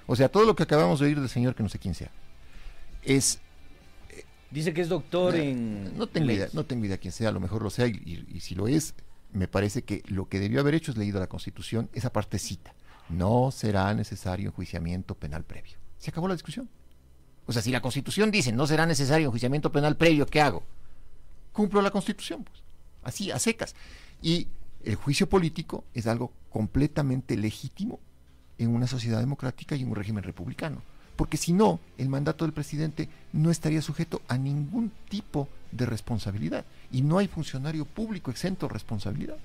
[0.06, 2.12] O sea, todo lo que acabamos de oír del señor, que no sé quién sea,
[3.02, 3.40] es...
[4.52, 5.98] Dice que es doctor en...
[5.98, 8.36] No tengo, idea, no tengo idea quién sea, a lo mejor lo sea, y, y,
[8.36, 8.94] y si lo es,
[9.32, 12.72] me parece que lo que debió haber hecho es leído la Constitución, esa partecita.
[13.08, 15.76] No será necesario enjuiciamiento penal previo.
[15.98, 16.68] Se acabó la discusión.
[17.50, 20.62] O sea, si la Constitución dice no será necesario enjuiciamiento penal previo, ¿qué hago?
[21.52, 22.62] Cumplo la Constitución, pues.
[23.02, 23.74] Así, a secas.
[24.22, 24.46] Y
[24.84, 27.98] el juicio político es algo completamente legítimo
[28.56, 30.80] en una sociedad democrática y en un régimen republicano.
[31.16, 36.64] Porque si no, el mandato del presidente no estaría sujeto a ningún tipo de responsabilidad.
[36.92, 39.38] Y no hay funcionario público exento de responsabilidad.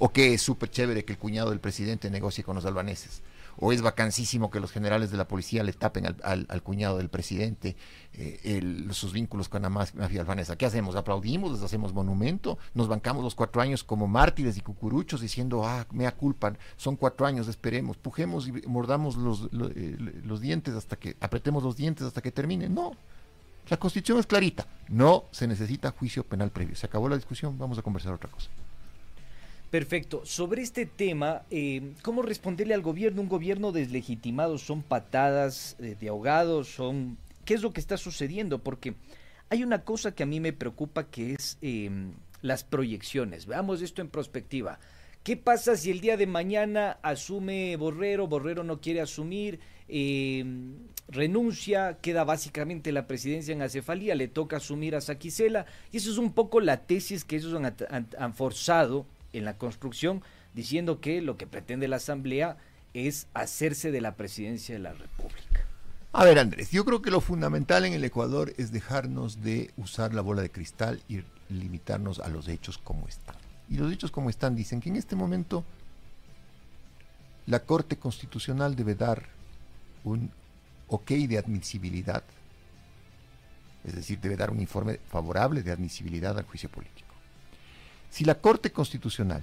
[0.00, 3.22] O que es súper chévere que el cuñado del presidente negocie con los albaneses
[3.56, 7.76] o es vacancísimo que los generales de la policía le tapen al, cuñado del presidente
[8.12, 10.56] eh, el, sus vínculos con la mafia albanesa.
[10.56, 10.96] ¿Qué hacemos?
[10.96, 11.52] ¿Aplaudimos?
[11.52, 12.58] ¿Les hacemos monumento?
[12.74, 17.26] ¿Nos bancamos los cuatro años como mártires y cucuruchos diciendo, ah, mea culpa, son cuatro
[17.26, 22.06] años, esperemos, pujemos y mordamos los, los, eh, los dientes hasta que, apretemos los dientes
[22.06, 22.68] hasta que termine?
[22.68, 22.92] No.
[23.68, 26.76] La constitución es clarita, no se necesita juicio penal previo.
[26.76, 28.50] Se acabó la discusión, vamos a conversar otra cosa.
[29.74, 30.22] Perfecto.
[30.24, 33.20] Sobre este tema, eh, ¿cómo responderle al gobierno?
[33.22, 37.18] Un gobierno deslegitimado, son patadas eh, de ahogados, son...
[37.44, 38.60] ¿Qué es lo que está sucediendo?
[38.60, 38.94] Porque
[39.50, 41.90] hay una cosa que a mí me preocupa que es eh,
[42.40, 43.46] las proyecciones.
[43.46, 44.78] Veamos esto en perspectiva.
[45.24, 49.58] ¿Qué pasa si el día de mañana asume Borrero, Borrero no quiere asumir,
[49.88, 50.44] eh,
[51.08, 55.66] renuncia, queda básicamente la presidencia en acefalía, le toca asumir a Saquicela?
[55.90, 59.04] Y eso es un poco la tesis que ellos han- han forzado
[59.34, 60.22] en la construcción,
[60.54, 62.56] diciendo que lo que pretende la Asamblea
[62.94, 65.66] es hacerse de la presidencia de la República.
[66.12, 70.14] A ver, Andrés, yo creo que lo fundamental en el Ecuador es dejarnos de usar
[70.14, 73.34] la bola de cristal y limitarnos a los hechos como están.
[73.68, 75.64] Y los hechos como están dicen que en este momento
[77.46, 79.26] la Corte Constitucional debe dar
[80.04, 80.30] un
[80.88, 82.22] ok de admisibilidad,
[83.84, 87.13] es decir, debe dar un informe favorable de admisibilidad al juicio político.
[88.14, 89.42] Si la Corte Constitucional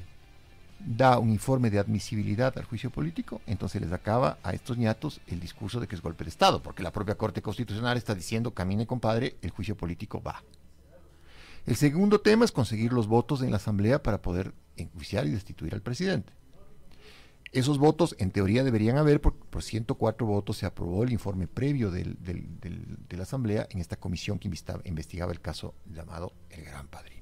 [0.79, 5.41] da un informe de admisibilidad al juicio político, entonces les acaba a estos ñatos el
[5.41, 8.87] discurso de que es golpe de Estado, porque la propia Corte Constitucional está diciendo, camine
[8.87, 10.41] compadre, el juicio político va.
[11.65, 15.73] El segundo tema es conseguir los votos en la Asamblea para poder enjuiciar y destituir
[15.73, 16.31] al presidente.
[17.51, 21.91] Esos votos en teoría deberían haber, por, por 104 votos se aprobó el informe previo
[21.91, 27.20] del- de la Asamblea en esta comisión que investigaba el caso llamado El Gran Padrino.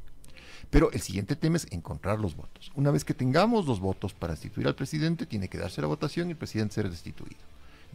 [0.70, 2.72] Pero el siguiente tema es encontrar los votos.
[2.76, 6.28] Una vez que tengamos los votos para destituir al presidente, tiene que darse la votación
[6.28, 7.40] y el presidente ser destituido.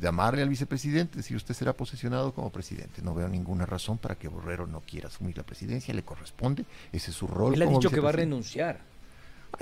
[0.01, 3.01] Llamarle al vicepresidente, decir usted será posesionado como presidente.
[3.03, 7.13] No veo ninguna razón para que Borrero no quiera asumir la presidencia, le corresponde, ese
[7.13, 7.55] es su rol.
[7.55, 8.81] Él ha como dicho que va a renunciar.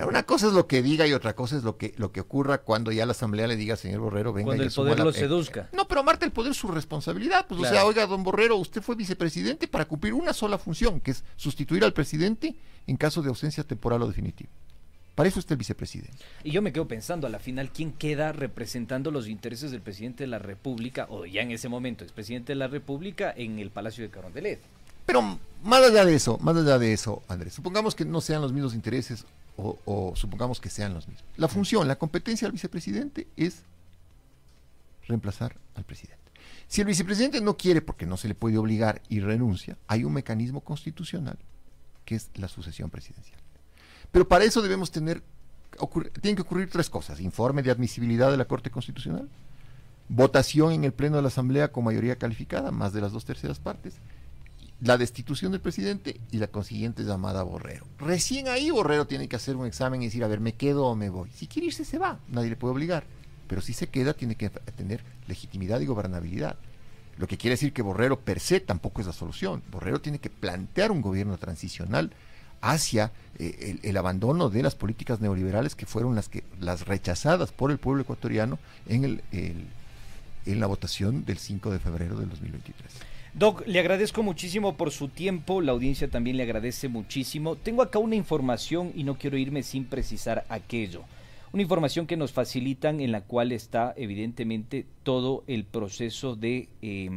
[0.07, 2.59] Una cosa es lo que diga y otra cosa es lo que, lo que ocurra
[2.59, 5.12] cuando ya la asamblea le diga, señor Borrero, venga Cuando y el poder la- lo
[5.12, 5.68] seduzca.
[5.72, 7.47] no, pero Marta, el poder es su responsabilidad.
[7.49, 7.74] Pues, Claro.
[7.74, 11.24] o sea, oiga, don Borrero, usted fue vicepresidente para cumplir una sola función, que es
[11.36, 12.55] sustituir al presidente
[12.86, 14.51] en caso de ausencia temporal o definitiva.
[15.14, 16.16] Para eso está el vicepresidente.
[16.43, 20.24] Y yo me quedo pensando, a la final, ¿quién queda representando los intereses del presidente
[20.24, 23.70] de la República, o ya en ese momento es presidente de la República, en el
[23.70, 24.61] Palacio de Carondelet?
[25.05, 28.53] Pero más allá de eso, más allá de eso, Andrés, supongamos que no sean los
[28.55, 29.26] mismos intereses
[29.57, 31.24] o, supongamos que sean los mismos.
[31.36, 33.62] La función, la competencia del vicepresidente es
[35.07, 36.18] reemplazar al presidente.
[36.68, 40.12] Si el vicepresidente no quiere, porque no se le puede obligar y renuncia, hay un
[40.12, 41.38] mecanismo constitucional
[42.05, 43.38] que es la sucesión presidencial.
[44.11, 45.22] Pero para eso debemos tener,
[46.20, 47.20] tienen que ocurrir tres cosas.
[47.20, 49.28] Informe de admisibilidad de la Corte Constitucional,
[50.09, 53.59] votación en el Pleno de la Asamblea con mayoría calificada, más de las dos terceras
[53.59, 53.94] partes,
[54.83, 57.87] la destitución del presidente y la consiguiente llamada a Borrero.
[57.99, 60.97] Recién ahí Borrero tiene que hacer un examen y decir, a ver, ¿me quedo o
[60.97, 61.30] me voy?
[61.35, 63.05] Si quiere irse, se va, nadie le puede obligar.
[63.47, 66.57] Pero si se queda, tiene que tener legitimidad y gobernabilidad.
[67.18, 69.62] Lo que quiere decir que Borrero per se tampoco es la solución.
[69.70, 72.11] Borrero tiene que plantear un gobierno transicional
[72.61, 77.70] hacia eh, el, abandono de las políticas neoliberales que fueron las que las rechazadas por
[77.70, 78.59] el pueblo ecuatoriano
[78.89, 79.66] en el, el-
[80.47, 82.91] en la votación del 5 de febrero del 2023.
[83.35, 87.57] Doc, le agradezco muchísimo por su tiempo, la audiencia también le agradece muchísimo.
[87.57, 91.03] Tengo acá una información y no quiero irme sin precisar aquello.
[91.51, 97.11] Una información que nos facilitan en la cual está evidentemente todo el proceso de eh,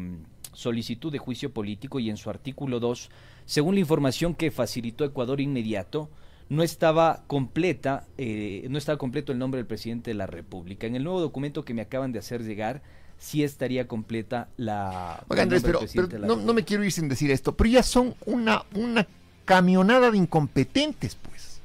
[0.53, 3.09] solicitud de juicio político y en su artículo 2,
[3.45, 6.09] según la información que facilitó Ecuador Inmediato,
[6.47, 10.87] no estaba completa, eh, no estaba completo el nombre del presidente de la República.
[10.87, 12.83] En el nuevo documento que me acaban de hacer llegar,
[13.17, 15.23] sí estaría completa la.
[15.27, 15.79] Oiga, Andrés, pero,
[16.37, 19.07] no me quiero ir sin decir esto, pero ya son una, una
[19.45, 21.59] camionada de incompetentes, pues.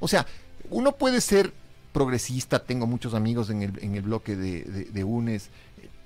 [0.00, 0.26] O sea,
[0.70, 1.52] uno puede ser
[1.92, 5.48] progresista, tengo muchos amigos en el, en el bloque de, de- de UNES,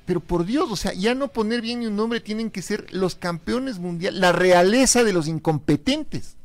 [0.06, 2.86] pero por Dios, o sea, ya no poner bien ni un nombre, tienen que ser
[2.92, 6.36] los campeones mundiales, la realeza de los incompetentes.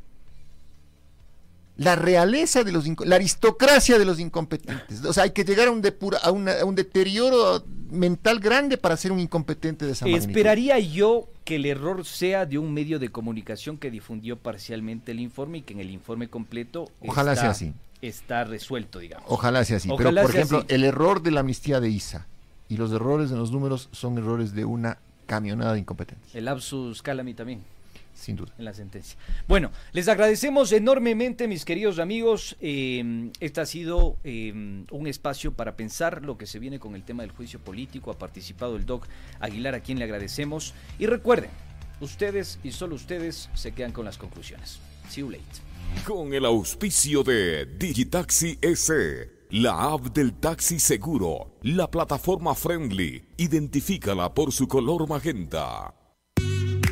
[1.78, 5.04] La realeza de los la aristocracia de los incompetentes.
[5.04, 8.78] O sea, hay que llegar a un, depura- a una- a un deterioro mental grande
[8.78, 10.30] para ser un incompetente de esa magnitud.
[10.30, 15.20] Esperaría yo que el error sea de un medio de comunicación que difundió parcialmente el
[15.20, 17.74] informe y que en el informe completo Ojalá está, sea así.
[18.02, 19.26] está resuelto, digamos.
[19.30, 19.90] Ojalá sea así.
[19.92, 20.68] Ojalá Pero, por ejemplo, así.
[20.70, 22.26] el error de la amnistía de ISA
[22.70, 24.98] y los errores en los números son errores de una
[25.28, 27.62] camionada de incompetentes, El lapsus calami también.
[28.16, 28.54] Sin duda.
[28.58, 29.18] en la sentencia.
[29.48, 32.56] Bueno, les agradecemos enormemente, mis queridos amigos.
[32.62, 34.52] Eh, este ha sido eh,
[34.90, 38.12] un espacio para pensar lo que se viene con el tema del juicio político.
[38.12, 39.08] Ha participado el doc
[39.40, 40.74] Aguilar, a quien le agradecemos.
[40.98, 41.52] Y recuerden,
[42.00, 44.80] ustedes y solo ustedes se quedan con las conclusiones.
[45.10, 45.44] See you late.
[46.06, 54.34] Con el auspicio de Digitaxi S, la app del taxi seguro, la plataforma friendly, identifícala
[54.34, 56.05] por su color magenta.